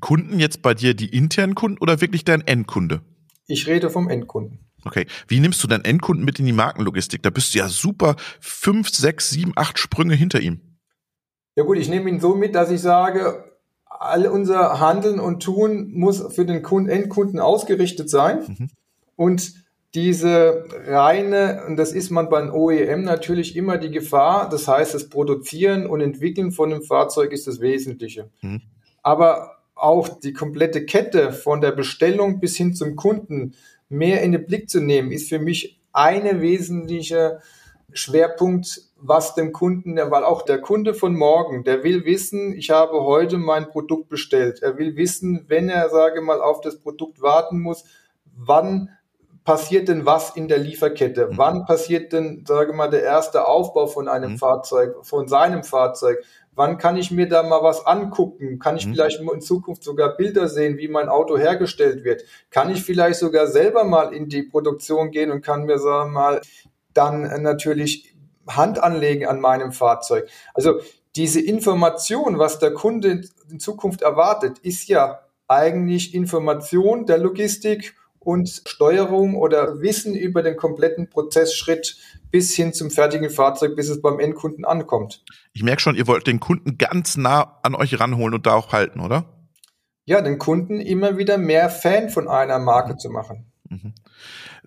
Kunden 0.00 0.38
jetzt 0.38 0.62
bei 0.62 0.72
dir 0.72 0.94
die 0.94 1.08
internen 1.08 1.56
Kunden 1.56 1.78
oder 1.78 2.00
wirklich 2.00 2.24
dein 2.24 2.46
Endkunde? 2.46 3.00
Ich 3.48 3.66
rede 3.66 3.90
vom 3.90 4.08
Endkunden. 4.08 4.60
Okay. 4.84 5.06
Wie 5.26 5.40
nimmst 5.40 5.62
du 5.62 5.66
deinen 5.66 5.84
Endkunden 5.84 6.24
mit 6.24 6.38
in 6.38 6.46
die 6.46 6.52
Markenlogistik? 6.52 7.22
Da 7.24 7.30
bist 7.30 7.52
du 7.52 7.58
ja 7.58 7.68
super 7.68 8.14
fünf, 8.40 8.90
sechs, 8.90 9.30
sieben, 9.30 9.52
acht 9.56 9.80
Sprünge 9.80 10.14
hinter 10.14 10.40
ihm. 10.40 10.60
Ja 11.54 11.64
gut, 11.64 11.78
ich 11.78 11.88
nehme 11.88 12.08
ihn 12.08 12.20
so 12.20 12.34
mit, 12.34 12.54
dass 12.54 12.70
ich 12.70 12.80
sage, 12.80 13.44
all 13.84 14.26
unser 14.26 14.80
Handeln 14.80 15.20
und 15.20 15.42
Tun 15.42 15.92
muss 15.92 16.34
für 16.34 16.44
den 16.44 16.62
Kunden, 16.62 16.88
Endkunden 16.88 17.40
ausgerichtet 17.40 18.10
sein. 18.10 18.40
Mhm. 18.46 18.70
Und 19.16 19.54
diese 19.94 20.64
reine, 20.86 21.64
und 21.66 21.76
das 21.76 21.92
ist 21.92 22.10
man 22.10 22.30
beim 22.30 22.52
OEM 22.52 23.04
natürlich 23.04 23.56
immer 23.56 23.76
die 23.76 23.90
Gefahr, 23.90 24.48
das 24.48 24.66
heißt, 24.66 24.94
das 24.94 25.10
Produzieren 25.10 25.86
und 25.86 26.00
Entwickeln 26.00 26.50
von 26.50 26.72
einem 26.72 26.82
Fahrzeug 26.82 27.32
ist 27.32 27.46
das 27.46 27.60
Wesentliche. 27.60 28.30
Mhm. 28.40 28.62
Aber 29.02 29.58
auch 29.74 30.08
die 30.08 30.32
komplette 30.32 30.86
Kette 30.86 31.32
von 31.32 31.60
der 31.60 31.72
Bestellung 31.72 32.40
bis 32.40 32.56
hin 32.56 32.74
zum 32.74 32.96
Kunden 32.96 33.54
mehr 33.88 34.22
in 34.22 34.32
den 34.32 34.46
Blick 34.46 34.70
zu 34.70 34.80
nehmen, 34.80 35.12
ist 35.12 35.28
für 35.28 35.38
mich 35.38 35.80
eine 35.92 36.40
wesentliche 36.40 37.40
Schwerpunkt, 37.94 38.82
was 38.96 39.34
dem 39.34 39.52
Kunden, 39.52 39.96
weil 39.96 40.24
auch 40.24 40.42
der 40.42 40.60
Kunde 40.60 40.94
von 40.94 41.14
morgen, 41.14 41.64
der 41.64 41.82
will 41.82 42.04
wissen, 42.04 42.54
ich 42.56 42.70
habe 42.70 43.02
heute 43.02 43.38
mein 43.38 43.68
Produkt 43.68 44.08
bestellt. 44.08 44.62
Er 44.62 44.78
will 44.78 44.96
wissen, 44.96 45.44
wenn 45.48 45.68
er, 45.68 45.88
sage 45.90 46.20
mal, 46.20 46.40
auf 46.40 46.60
das 46.60 46.78
Produkt 46.78 47.20
warten 47.20 47.60
muss, 47.60 47.84
wann 48.36 48.90
passiert 49.44 49.88
denn 49.88 50.06
was 50.06 50.36
in 50.36 50.48
der 50.48 50.58
Lieferkette? 50.58 51.28
Mhm. 51.28 51.38
Wann 51.38 51.66
passiert 51.66 52.12
denn, 52.12 52.44
sage 52.46 52.72
mal, 52.72 52.88
der 52.88 53.02
erste 53.02 53.46
Aufbau 53.46 53.86
von 53.86 54.08
einem 54.08 54.32
mhm. 54.32 54.38
Fahrzeug, 54.38 54.94
von 55.02 55.28
seinem 55.28 55.64
Fahrzeug? 55.64 56.22
Wann 56.54 56.76
kann 56.76 56.98
ich 56.98 57.10
mir 57.10 57.28
da 57.28 57.42
mal 57.42 57.62
was 57.62 57.86
angucken? 57.86 58.58
Kann 58.58 58.76
ich 58.76 58.86
mhm. 58.86 58.92
vielleicht 58.92 59.20
in 59.20 59.40
Zukunft 59.40 59.82
sogar 59.82 60.16
Bilder 60.16 60.48
sehen, 60.48 60.76
wie 60.76 60.88
mein 60.88 61.08
Auto 61.08 61.38
hergestellt 61.38 62.04
wird? 62.04 62.24
Kann 62.50 62.70
ich 62.70 62.82
vielleicht 62.82 63.18
sogar 63.18 63.46
selber 63.46 63.84
mal 63.84 64.12
in 64.12 64.28
die 64.28 64.42
Produktion 64.42 65.10
gehen 65.10 65.30
und 65.30 65.42
kann 65.42 65.64
mir, 65.64 65.78
sagen 65.78 66.12
mal, 66.12 66.42
dann 66.94 67.42
natürlich 67.42 68.14
Hand 68.46 68.82
anlegen 68.82 69.26
an 69.26 69.40
meinem 69.40 69.72
Fahrzeug? 69.72 70.28
Also 70.54 70.80
diese 71.16 71.40
Information, 71.40 72.38
was 72.38 72.58
der 72.58 72.72
Kunde 72.72 73.22
in 73.50 73.60
Zukunft 73.60 74.02
erwartet, 74.02 74.58
ist 74.60 74.88
ja 74.88 75.20
eigentlich 75.46 76.14
Information 76.14 77.06
der 77.06 77.18
Logistik 77.18 77.94
und 78.18 78.62
Steuerung 78.66 79.36
oder 79.36 79.80
Wissen 79.80 80.14
über 80.14 80.42
den 80.42 80.56
kompletten 80.56 81.10
Prozessschritt 81.10 81.96
bis 82.30 82.54
hin 82.54 82.72
zum 82.72 82.90
fertigen 82.90 83.30
Fahrzeug, 83.30 83.76
bis 83.76 83.88
es 83.88 84.00
beim 84.00 84.20
Endkunden 84.20 84.64
ankommt. 84.64 85.24
Ich 85.52 85.62
merke 85.62 85.82
schon, 85.82 85.96
ihr 85.96 86.06
wollt 86.06 86.26
den 86.26 86.40
Kunden 86.40 86.78
ganz 86.78 87.16
nah 87.16 87.58
an 87.62 87.74
euch 87.74 87.98
ranholen 87.98 88.34
und 88.34 88.46
da 88.46 88.54
auch 88.54 88.72
halten, 88.72 89.00
oder? 89.00 89.24
Ja, 90.04 90.20
den 90.20 90.38
Kunden 90.38 90.80
immer 90.80 91.18
wieder 91.18 91.36
mehr 91.36 91.68
Fan 91.68 92.08
von 92.08 92.28
einer 92.28 92.58
Marke 92.58 92.94
mhm. 92.94 92.98
zu 92.98 93.10
machen. 93.10 93.52
Mhm. 93.68 93.94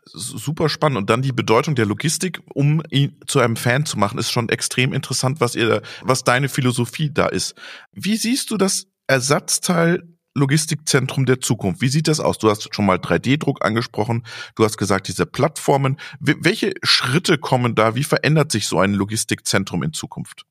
Super 0.05 0.69
spannend. 0.69 0.97
Und 0.97 1.09
dann 1.09 1.21
die 1.21 1.31
Bedeutung 1.31 1.75
der 1.75 1.85
Logistik, 1.85 2.41
um 2.53 2.83
ihn 2.91 3.19
zu 3.25 3.39
einem 3.39 3.55
Fan 3.55 3.85
zu 3.85 3.97
machen, 3.97 4.19
ist 4.19 4.31
schon 4.31 4.49
extrem 4.49 4.93
interessant, 4.93 5.41
was 5.41 5.55
ihr, 5.55 5.81
was 6.03 6.23
deine 6.23 6.47
Philosophie 6.47 7.11
da 7.11 7.27
ist. 7.27 7.55
Wie 7.91 8.15
siehst 8.15 8.51
du 8.51 8.57
das 8.57 8.87
Ersatzteil 9.07 10.15
Logistikzentrum 10.35 11.25
der 11.25 11.39
Zukunft. 11.39 11.81
Wie 11.81 11.87
sieht 11.87 12.09
das 12.09 12.19
aus? 12.19 12.37
Du 12.37 12.49
hast 12.49 12.75
schon 12.75 12.85
mal 12.85 12.97
3D-Druck 12.97 13.63
angesprochen. 13.63 14.23
Du 14.55 14.65
hast 14.65 14.77
gesagt, 14.77 15.07
diese 15.07 15.25
Plattformen. 15.25 15.97
welche 16.19 16.73
Schritte 16.83 17.37
kommen 17.37 17.73
da? 17.73 17.95
Wie 17.95 18.03
verändert 18.03 18.51
sich 18.51 18.67
so 18.67 18.79
ein 18.79 18.93
Logistikzentrum 18.93 19.81
in 19.81 19.93
Zukunft? 19.93 20.45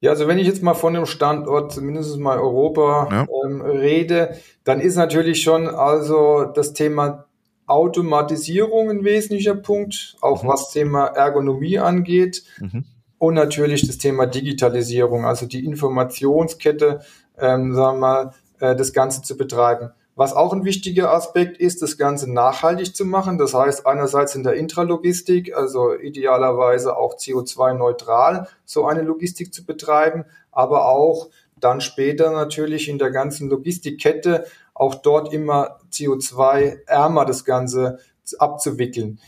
Ja, 0.00 0.10
also 0.10 0.26
wenn 0.26 0.38
ich 0.38 0.46
jetzt 0.46 0.62
mal 0.62 0.74
von 0.74 0.94
dem 0.94 1.06
Standort, 1.06 1.72
zumindest 1.72 2.18
mal 2.18 2.38
Europa, 2.38 3.08
ja. 3.10 3.26
ähm, 3.44 3.60
rede, 3.60 4.36
dann 4.64 4.80
ist 4.80 4.96
natürlich 4.96 5.42
schon 5.42 5.68
also 5.68 6.44
das 6.44 6.72
Thema 6.72 7.26
Automatisierung 7.72 8.90
ein 8.90 9.04
wesentlicher 9.04 9.54
Punkt, 9.54 10.16
auch 10.20 10.42
mhm. 10.44 10.48
was 10.48 10.70
Thema 10.70 11.06
Ergonomie 11.06 11.78
angeht. 11.78 12.44
Mhm. 12.58 12.84
Und 13.18 13.34
natürlich 13.34 13.86
das 13.86 13.98
Thema 13.98 14.26
Digitalisierung, 14.26 15.24
also 15.24 15.46
die 15.46 15.64
Informationskette, 15.64 17.00
ähm, 17.38 17.74
sagen 17.74 17.98
wir 17.98 18.00
mal, 18.00 18.34
äh, 18.58 18.76
das 18.76 18.92
Ganze 18.92 19.22
zu 19.22 19.36
betreiben. 19.36 19.90
Was 20.14 20.34
auch 20.34 20.52
ein 20.52 20.64
wichtiger 20.64 21.12
Aspekt 21.12 21.56
ist, 21.56 21.80
das 21.80 21.96
Ganze 21.96 22.30
nachhaltig 22.30 22.94
zu 22.94 23.06
machen. 23.06 23.38
Das 23.38 23.54
heißt, 23.54 23.86
einerseits 23.86 24.34
in 24.34 24.42
der 24.42 24.54
Intralogistik, 24.54 25.56
also 25.56 25.94
idealerweise 25.94 26.96
auch 26.96 27.16
CO2-neutral, 27.16 28.46
so 28.64 28.84
eine 28.84 29.02
Logistik 29.02 29.54
zu 29.54 29.64
betreiben, 29.64 30.24
aber 30.50 30.86
auch 30.88 31.30
dann 31.62 31.80
später 31.80 32.30
natürlich 32.30 32.88
in 32.88 32.98
der 32.98 33.10
ganzen 33.10 33.48
Logistikkette 33.48 34.46
auch 34.74 34.96
dort 34.96 35.32
immer 35.32 35.78
CO2-ärmer 35.92 37.24
das 37.24 37.44
Ganze 37.44 37.98
abzuwickeln. 38.38 39.20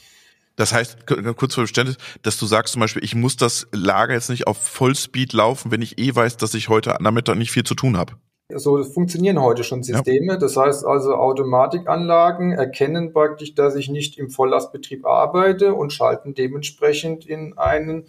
Das 0.57 0.73
heißt, 0.73 1.07
kurz 1.07 1.55
vor 1.55 1.63
Verständnis, 1.63 1.97
dass 2.23 2.39
du 2.39 2.47
sagst 2.47 2.75
zum 2.75 2.81
Beispiel, 2.81 3.03
ich 3.03 3.15
muss 3.15 3.37
das 3.37 3.67
Lager 3.73 4.15
jetzt 4.15 4.31
nicht 4.31 4.47
auf 4.47 4.57
Vollspeed 4.59 5.33
laufen, 5.33 5.73
wenn 5.73 5.83
ich 5.83 5.99
eh 5.99 6.15
weiß, 6.15 6.37
dass 6.37 6.55
ich 6.55 6.69
heute 6.69 6.97
Nachmittag 7.01 7.37
nicht 7.37 7.51
viel 7.51 7.65
zu 7.65 7.75
tun 7.75 7.97
habe. 7.97 8.13
So 8.53 8.83
funktionieren 8.85 9.41
heute 9.41 9.65
schon 9.65 9.83
Systeme. 9.83 10.35
Ja. 10.35 10.37
Das 10.37 10.57
heißt 10.57 10.85
also, 10.85 11.15
Automatikanlagen 11.15 12.53
erkennen 12.53 13.13
praktisch, 13.13 13.55
dass 13.55 13.75
ich 13.75 13.89
nicht 13.89 14.19
im 14.19 14.31
Volllastbetrieb 14.31 15.07
arbeite 15.07 15.75
und 15.75 15.93
schalten 15.93 16.35
dementsprechend 16.35 17.27
in 17.27 17.59
einen 17.59 18.05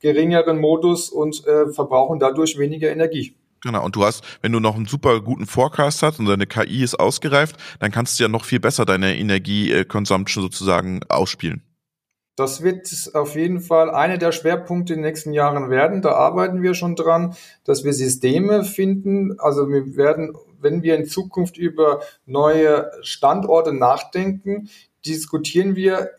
geringeren 0.00 0.58
Modus 0.58 1.08
und 1.08 1.46
äh, 1.46 1.68
verbrauchen 1.72 2.18
dadurch 2.18 2.58
weniger 2.58 2.90
Energie. 2.90 3.36
Genau, 3.66 3.84
und 3.84 3.96
du 3.96 4.04
hast, 4.04 4.22
wenn 4.42 4.52
du 4.52 4.60
noch 4.60 4.76
einen 4.76 4.86
super 4.86 5.20
guten 5.20 5.44
Forecast 5.44 6.02
hast 6.04 6.20
und 6.20 6.26
deine 6.26 6.46
KI 6.46 6.84
ist 6.84 6.94
ausgereift, 7.00 7.56
dann 7.80 7.90
kannst 7.90 8.18
du 8.18 8.22
ja 8.22 8.28
noch 8.28 8.44
viel 8.44 8.60
besser 8.60 8.84
deine 8.84 9.18
Energieconsumption 9.18 10.42
sozusagen 10.42 11.00
ausspielen. 11.08 11.62
Das 12.36 12.62
wird 12.62 13.10
auf 13.14 13.34
jeden 13.34 13.60
Fall 13.60 13.90
einer 13.90 14.18
der 14.18 14.30
Schwerpunkte 14.30 14.92
in 14.92 15.00
den 15.00 15.06
nächsten 15.06 15.32
Jahren 15.32 15.68
werden. 15.68 16.00
Da 16.00 16.12
arbeiten 16.12 16.62
wir 16.62 16.74
schon 16.74 16.94
dran, 16.94 17.34
dass 17.64 17.82
wir 17.82 17.92
Systeme 17.92 18.62
finden. 18.62 19.40
Also 19.40 19.68
wir 19.68 19.96
werden, 19.96 20.36
wenn 20.60 20.82
wir 20.82 20.96
in 20.96 21.06
Zukunft 21.06 21.56
über 21.56 22.02
neue 22.24 22.92
Standorte 23.02 23.72
nachdenken, 23.72 24.68
diskutieren 25.04 25.74
wir 25.74 26.10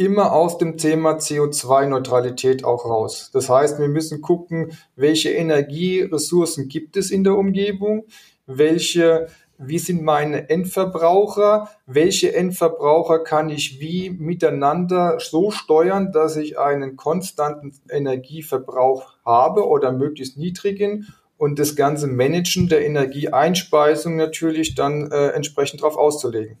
immer 0.00 0.32
aus 0.32 0.56
dem 0.56 0.78
Thema 0.78 1.18
CO2-Neutralität 1.18 2.64
auch 2.64 2.86
raus. 2.86 3.28
Das 3.34 3.50
heißt, 3.50 3.78
wir 3.78 3.88
müssen 3.88 4.22
gucken, 4.22 4.72
welche 4.96 5.28
Energieressourcen 5.28 6.68
gibt 6.68 6.96
es 6.96 7.10
in 7.10 7.22
der 7.22 7.36
Umgebung, 7.36 8.06
welche 8.46 9.26
wie 9.62 9.78
sind 9.78 10.02
meine 10.02 10.48
Endverbraucher, 10.48 11.68
welche 11.84 12.34
Endverbraucher 12.34 13.18
kann 13.18 13.50
ich 13.50 13.78
wie 13.78 14.08
miteinander 14.08 15.18
so 15.20 15.50
steuern, 15.50 16.12
dass 16.12 16.38
ich 16.38 16.58
einen 16.58 16.96
konstanten 16.96 17.74
Energieverbrauch 17.90 19.18
habe 19.22 19.68
oder 19.68 19.92
möglichst 19.92 20.38
niedrigen 20.38 21.08
und 21.36 21.58
das 21.58 21.76
ganze 21.76 22.06
Managen 22.06 22.70
der 22.70 22.86
Energieeinspeisung 22.86 24.16
natürlich 24.16 24.74
dann 24.74 25.12
äh, 25.12 25.28
entsprechend 25.32 25.82
darauf 25.82 25.98
auszulegen. 25.98 26.56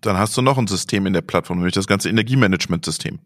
Dann 0.00 0.18
hast 0.18 0.36
du 0.36 0.42
noch 0.42 0.58
ein 0.58 0.66
System 0.66 1.06
in 1.06 1.12
der 1.12 1.22
Plattform, 1.22 1.58
nämlich 1.58 1.74
das 1.74 1.86
ganze 1.86 2.08
Energiemanagementsystem. 2.08 3.18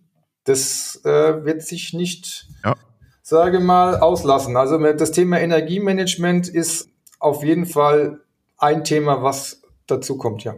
Das 0.44 1.00
äh, 1.04 1.44
wird 1.44 1.62
sich 1.62 1.92
nicht, 1.92 2.46
ja. 2.64 2.74
sage 3.22 3.60
mal, 3.60 3.98
auslassen. 3.98 4.56
Also 4.56 4.78
das 4.78 5.12
Thema 5.12 5.40
Energiemanagement 5.40 6.48
ist 6.48 6.88
auf 7.18 7.44
jeden 7.44 7.66
Fall 7.66 8.20
ein 8.56 8.84
Thema, 8.84 9.22
was 9.22 9.62
dazu 9.86 10.16
kommt, 10.16 10.44
ja. 10.44 10.54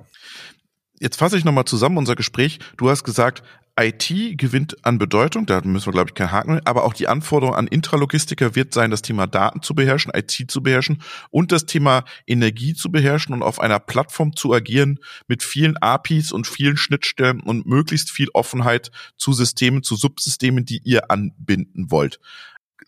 Jetzt 1.00 1.16
fasse 1.16 1.38
ich 1.38 1.46
nochmal 1.46 1.64
zusammen 1.64 1.96
unser 1.96 2.14
Gespräch. 2.14 2.58
Du 2.76 2.90
hast 2.90 3.04
gesagt, 3.04 3.42
IT 3.78 4.36
gewinnt 4.36 4.84
an 4.84 4.98
Bedeutung, 4.98 5.46
da 5.46 5.62
müssen 5.62 5.86
wir, 5.86 5.92
glaube 5.92 6.10
ich, 6.10 6.14
keinen 6.14 6.32
Haken, 6.32 6.60
aber 6.66 6.84
auch 6.84 6.92
die 6.92 7.08
Anforderung 7.08 7.54
an 7.54 7.66
Intralogistiker 7.66 8.54
wird 8.54 8.74
sein, 8.74 8.90
das 8.90 9.00
Thema 9.00 9.26
Daten 9.26 9.62
zu 9.62 9.74
beherrschen, 9.74 10.12
IT 10.14 10.50
zu 10.50 10.62
beherrschen 10.62 11.02
und 11.30 11.52
das 11.52 11.64
Thema 11.64 12.04
Energie 12.26 12.74
zu 12.74 12.92
beherrschen 12.92 13.32
und 13.32 13.42
auf 13.42 13.60
einer 13.60 13.78
Plattform 13.78 14.36
zu 14.36 14.52
agieren 14.52 14.98
mit 15.26 15.42
vielen 15.42 15.78
APIs 15.78 16.32
und 16.32 16.46
vielen 16.46 16.76
Schnittstellen 16.76 17.40
und 17.40 17.64
möglichst 17.64 18.10
viel 18.10 18.28
Offenheit 18.34 18.90
zu 19.16 19.32
Systemen, 19.32 19.82
zu 19.82 19.96
Subsystemen, 19.96 20.66
die 20.66 20.82
ihr 20.84 21.10
anbinden 21.10 21.90
wollt 21.90 22.20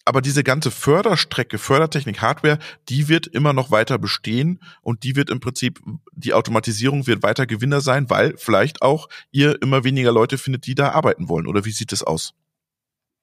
aber 0.04 0.20
diese 0.20 0.42
ganze 0.42 0.70
Förderstrecke, 0.70 1.58
Fördertechnik, 1.58 2.20
Hardware, 2.20 2.58
die 2.88 3.08
wird 3.08 3.26
immer 3.26 3.52
noch 3.52 3.70
weiter 3.70 3.98
bestehen 3.98 4.60
und 4.82 5.04
die 5.04 5.16
wird 5.16 5.30
im 5.30 5.40
Prinzip, 5.40 5.80
die 6.12 6.34
Automatisierung 6.34 7.06
wird 7.06 7.22
weiter 7.22 7.46
Gewinner 7.46 7.80
sein, 7.80 8.10
weil 8.10 8.34
vielleicht 8.36 8.82
auch 8.82 9.08
ihr 9.30 9.60
immer 9.62 9.84
weniger 9.84 10.12
Leute 10.12 10.38
findet, 10.38 10.66
die 10.66 10.74
da 10.74 10.90
arbeiten 10.90 11.28
wollen. 11.28 11.46
Oder 11.46 11.64
wie 11.64 11.70
sieht 11.70 11.92
es 11.92 12.02
aus? 12.02 12.34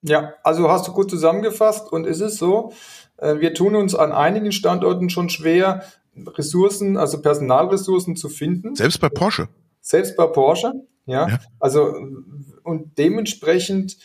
Ja, 0.02 0.34
also 0.44 0.70
hast 0.70 0.88
du 0.88 0.94
gut 0.94 1.10
zusammengefasst 1.10 1.92
und 1.92 2.06
ist 2.06 2.22
es 2.22 2.38
so, 2.38 2.72
äh, 3.18 3.40
wir 3.40 3.54
tun 3.54 3.76
uns 3.76 3.96
an 3.96 4.14
einigen 4.14 4.54
Standorten 4.54 5.10
schon 5.10 5.30
schwer, 5.30 5.84
Ressourcen, 6.16 6.98
also 6.98 7.22
Personalressourcen 7.22 8.16
zu 8.16 8.30
finden. 8.30 8.76
Selbst 8.76 9.00
bei 9.00 9.10
Porsche. 9.10 9.50
Selbst 9.82 10.16
bei 10.16 10.28
Porsche, 10.28 10.74
ja. 11.06 11.28
ja. 11.28 11.40
Also 11.60 11.94
und 12.64 12.98
dementsprechend 12.98 13.98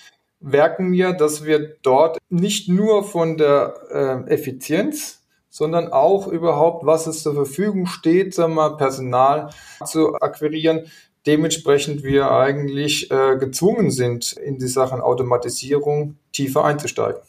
merken 0.45 0.93
wir, 0.93 1.13
dass 1.13 1.45
wir 1.45 1.77
dort 1.83 2.19
nicht 2.29 2.69
nur 2.69 3.05
von 3.05 3.37
der 3.37 4.27
äh, 4.29 4.31
Effizienz, 4.31 5.23
sondern 5.49 5.93
auch 5.93 6.27
überhaupt, 6.27 6.85
was 6.85 7.07
es 7.07 7.23
zur 7.23 7.35
Verfügung 7.35 7.87
steht, 7.87 8.35
sagen 8.35 8.55
wir, 8.55 8.77
Personal 8.77 9.51
zu 9.87 10.15
akquirieren, 10.17 10.87
dementsprechend 11.27 12.03
wir 12.03 12.31
eigentlich 12.31 13.11
äh, 13.11 13.37
gezwungen 13.39 13.91
sind, 13.91 14.33
in 14.33 14.59
die 14.59 14.69
Sachen 14.69 15.01
Automatisierung 15.01 16.17
tiefer 16.33 16.65
einzusteigen. 16.65 17.21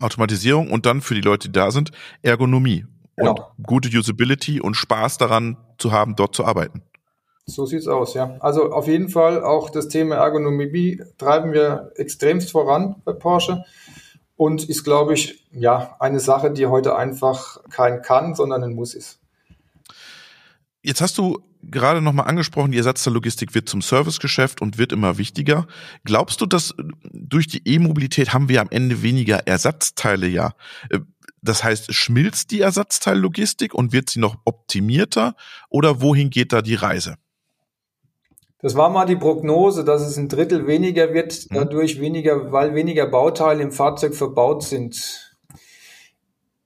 Automatisierung 0.00 0.70
und 0.70 0.86
dann 0.86 1.00
für 1.00 1.14
die 1.14 1.22
Leute, 1.22 1.48
die 1.48 1.52
da 1.52 1.70
sind, 1.70 1.90
Ergonomie 2.22 2.84
genau. 3.16 3.30
und 3.30 3.66
gute 3.66 3.88
Usability 3.88 4.60
und 4.60 4.74
Spaß 4.74 5.18
daran 5.18 5.56
zu 5.78 5.90
haben, 5.90 6.14
dort 6.16 6.34
zu 6.34 6.44
arbeiten. 6.44 6.82
So 7.46 7.66
sieht's 7.66 7.88
aus, 7.88 8.14
ja. 8.14 8.36
Also 8.40 8.72
auf 8.72 8.86
jeden 8.86 9.10
Fall 9.10 9.42
auch 9.44 9.70
das 9.70 9.88
Thema 9.88 10.16
Ergonomie 10.16 11.02
treiben 11.18 11.52
wir 11.52 11.92
extremst 11.96 12.50
voran 12.50 12.96
bei 13.04 13.12
Porsche 13.12 13.64
und 14.36 14.68
ist, 14.68 14.84
glaube 14.84 15.14
ich, 15.14 15.44
ja, 15.52 15.96
eine 16.00 16.20
Sache, 16.20 16.50
die 16.50 16.66
heute 16.66 16.96
einfach 16.96 17.58
kein 17.70 18.02
kann, 18.02 18.34
sondern 18.34 18.64
ein 18.64 18.74
Muss 18.74 18.94
ist. 18.94 19.20
Jetzt 20.82 21.00
hast 21.00 21.18
du 21.18 21.38
gerade 21.62 22.00
nochmal 22.00 22.26
angesprochen, 22.26 22.72
die 22.72 22.78
Ersatzteillogistik 22.78 23.54
wird 23.54 23.68
zum 23.68 23.82
Servicegeschäft 23.82 24.60
und 24.60 24.78
wird 24.78 24.92
immer 24.92 25.18
wichtiger. 25.18 25.66
Glaubst 26.04 26.40
du, 26.40 26.46
dass 26.46 26.74
durch 27.12 27.46
die 27.46 27.62
E-Mobilität 27.66 28.32
haben 28.32 28.48
wir 28.48 28.60
am 28.60 28.68
Ende 28.70 29.02
weniger 29.02 29.46
Ersatzteile 29.46 30.26
ja? 30.26 30.52
Äh, 30.90 31.00
das 31.42 31.62
heißt, 31.62 31.92
schmilzt 31.92 32.52
die 32.52 32.62
Ersatzteillogistik 32.62 33.74
und 33.74 33.92
wird 33.92 34.08
sie 34.08 34.18
noch 34.18 34.38
optimierter 34.46 35.36
oder 35.68 36.00
wohin 36.00 36.30
geht 36.30 36.54
da 36.54 36.62
die 36.62 36.74
Reise? 36.74 37.16
Das 38.64 38.76
war 38.76 38.88
mal 38.88 39.04
die 39.04 39.16
Prognose, 39.16 39.84
dass 39.84 40.00
es 40.00 40.16
ein 40.16 40.30
Drittel 40.30 40.66
weniger 40.66 41.12
wird, 41.12 41.50
mhm. 41.50 41.54
dadurch 41.54 42.00
weniger, 42.00 42.50
weil 42.50 42.74
weniger 42.74 43.06
Bauteile 43.06 43.62
im 43.62 43.72
Fahrzeug 43.72 44.14
verbaut 44.14 44.62
sind. 44.62 45.36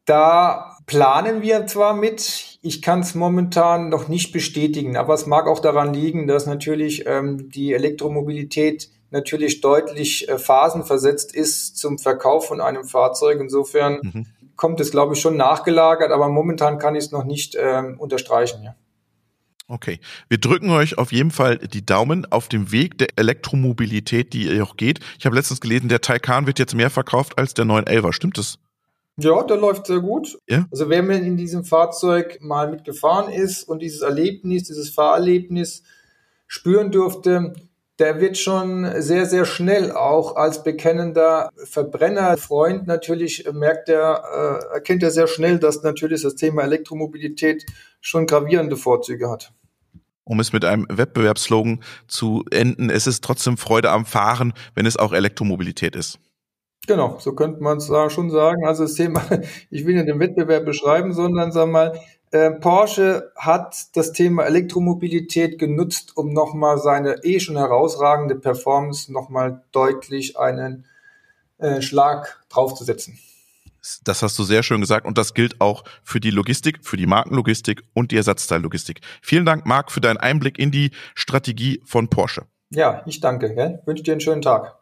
Da 0.04 0.76
planen 0.86 1.42
wir 1.42 1.66
zwar 1.66 1.94
mit, 1.94 2.60
ich 2.62 2.82
kann 2.82 3.00
es 3.00 3.16
momentan 3.16 3.88
noch 3.88 4.06
nicht 4.06 4.30
bestätigen, 4.30 4.96
aber 4.96 5.12
es 5.12 5.26
mag 5.26 5.48
auch 5.48 5.58
daran 5.58 5.92
liegen, 5.92 6.28
dass 6.28 6.46
natürlich 6.46 7.02
ähm, 7.08 7.50
die 7.50 7.72
Elektromobilität 7.72 8.90
natürlich 9.10 9.60
deutlich 9.60 10.28
äh, 10.28 10.38
phasenversetzt 10.38 11.34
ist 11.34 11.78
zum 11.78 11.98
Verkauf 11.98 12.46
von 12.46 12.60
einem 12.60 12.84
Fahrzeug. 12.84 13.40
Insofern 13.40 13.98
mhm. 14.02 14.26
kommt 14.54 14.78
es, 14.78 14.92
glaube 14.92 15.14
ich, 15.14 15.20
schon 15.20 15.36
nachgelagert, 15.36 16.12
aber 16.12 16.28
momentan 16.28 16.78
kann 16.78 16.94
ich 16.94 17.06
es 17.06 17.10
noch 17.10 17.24
nicht 17.24 17.56
ähm, 17.60 17.98
unterstreichen. 17.98 18.62
Ja. 18.62 18.76
Okay. 19.70 20.00
Wir 20.28 20.38
drücken 20.38 20.70
euch 20.70 20.96
auf 20.96 21.12
jeden 21.12 21.30
Fall 21.30 21.58
die 21.58 21.84
Daumen 21.84 22.24
auf 22.32 22.48
dem 22.48 22.72
Weg 22.72 22.96
der 22.96 23.08
Elektromobilität, 23.16 24.32
die 24.32 24.46
ihr 24.46 24.62
auch 24.62 24.76
geht. 24.78 25.00
Ich 25.18 25.26
habe 25.26 25.36
letztens 25.36 25.60
gelesen, 25.60 25.90
der 25.90 26.00
Taycan 26.00 26.46
wird 26.46 26.58
jetzt 26.58 26.74
mehr 26.74 26.88
verkauft 26.88 27.38
als 27.38 27.52
der 27.52 27.66
911er. 27.66 28.14
Stimmt 28.14 28.38
das? 28.38 28.58
Ja, 29.18 29.42
der 29.42 29.58
läuft 29.58 29.86
sehr 29.86 30.00
gut. 30.00 30.38
Ja? 30.48 30.66
Also 30.70 30.88
wer 30.88 31.02
mir 31.02 31.18
in 31.18 31.36
diesem 31.36 31.64
Fahrzeug 31.64 32.38
mal 32.40 32.70
mitgefahren 32.70 33.30
ist 33.30 33.64
und 33.64 33.82
dieses 33.82 34.00
Erlebnis, 34.00 34.64
dieses 34.64 34.88
Fahrerlebnis 34.88 35.82
spüren 36.46 36.90
durfte, 36.90 37.52
der 37.98 38.20
wird 38.20 38.38
schon 38.38 39.02
sehr, 39.02 39.26
sehr 39.26 39.44
schnell 39.44 39.92
auch 39.92 40.36
als 40.36 40.62
bekennender 40.62 41.50
Verbrennerfreund 41.64 42.86
natürlich 42.86 43.48
merkt 43.52 43.88
er, 43.88 44.60
äh, 44.70 44.74
erkennt 44.74 45.02
er 45.02 45.10
sehr 45.10 45.26
schnell, 45.26 45.58
dass 45.58 45.82
natürlich 45.82 46.22
das 46.22 46.36
Thema 46.36 46.62
Elektromobilität 46.62 47.66
schon 48.00 48.26
gravierende 48.26 48.76
Vorzüge 48.76 49.28
hat 49.28 49.52
um 50.28 50.40
es 50.40 50.52
mit 50.52 50.64
einem 50.64 50.86
Wettbewerbsslogan 50.90 51.80
zu 52.06 52.44
enden, 52.50 52.90
es 52.90 53.06
ist 53.06 53.24
trotzdem 53.24 53.56
Freude 53.56 53.90
am 53.90 54.04
Fahren, 54.04 54.52
wenn 54.74 54.84
es 54.84 54.98
auch 54.98 55.14
Elektromobilität 55.14 55.96
ist. 55.96 56.18
Genau, 56.86 57.18
so 57.18 57.34
könnte 57.34 57.62
man 57.62 57.78
es 57.78 57.86
schon 58.12 58.30
sagen. 58.30 58.66
Also 58.66 58.84
das 58.84 58.94
Thema, 58.94 59.22
ich 59.70 59.86
will 59.86 59.94
nicht 59.94 60.08
den 60.08 60.20
Wettbewerb 60.20 60.64
beschreiben, 60.64 61.14
sondern 61.14 61.50
sag 61.50 61.68
mal, 61.68 61.98
äh, 62.30 62.50
Porsche 62.50 63.32
hat 63.36 63.96
das 63.96 64.12
Thema 64.12 64.44
Elektromobilität 64.44 65.58
genutzt, 65.58 66.16
um 66.16 66.32
nochmal 66.32 66.78
seine 66.78 67.24
eh 67.24 67.40
schon 67.40 67.56
herausragende 67.56 68.34
Performance 68.34 69.12
nochmal 69.12 69.62
deutlich 69.72 70.38
einen 70.38 70.86
äh, 71.58 71.82
Schlag 71.82 72.42
draufzusetzen. 72.48 73.18
Das 74.04 74.22
hast 74.22 74.38
du 74.38 74.42
sehr 74.42 74.62
schön 74.62 74.80
gesagt 74.80 75.06
und 75.06 75.18
das 75.18 75.34
gilt 75.34 75.60
auch 75.60 75.84
für 76.02 76.20
die 76.20 76.30
Logistik, 76.30 76.80
für 76.82 76.96
die 76.96 77.06
Markenlogistik 77.06 77.82
und 77.94 78.10
die 78.10 78.16
Ersatzteillogistik. 78.16 79.00
Vielen 79.22 79.46
Dank, 79.46 79.66
Marc, 79.66 79.90
für 79.90 80.00
deinen 80.00 80.18
Einblick 80.18 80.58
in 80.58 80.70
die 80.70 80.90
Strategie 81.14 81.80
von 81.84 82.08
Porsche. 82.08 82.46
Ja, 82.70 83.02
ich 83.06 83.20
danke. 83.20 83.54
Gell? 83.54 83.80
Wünsche 83.86 84.02
dir 84.02 84.12
einen 84.12 84.20
schönen 84.20 84.42
Tag. 84.42 84.76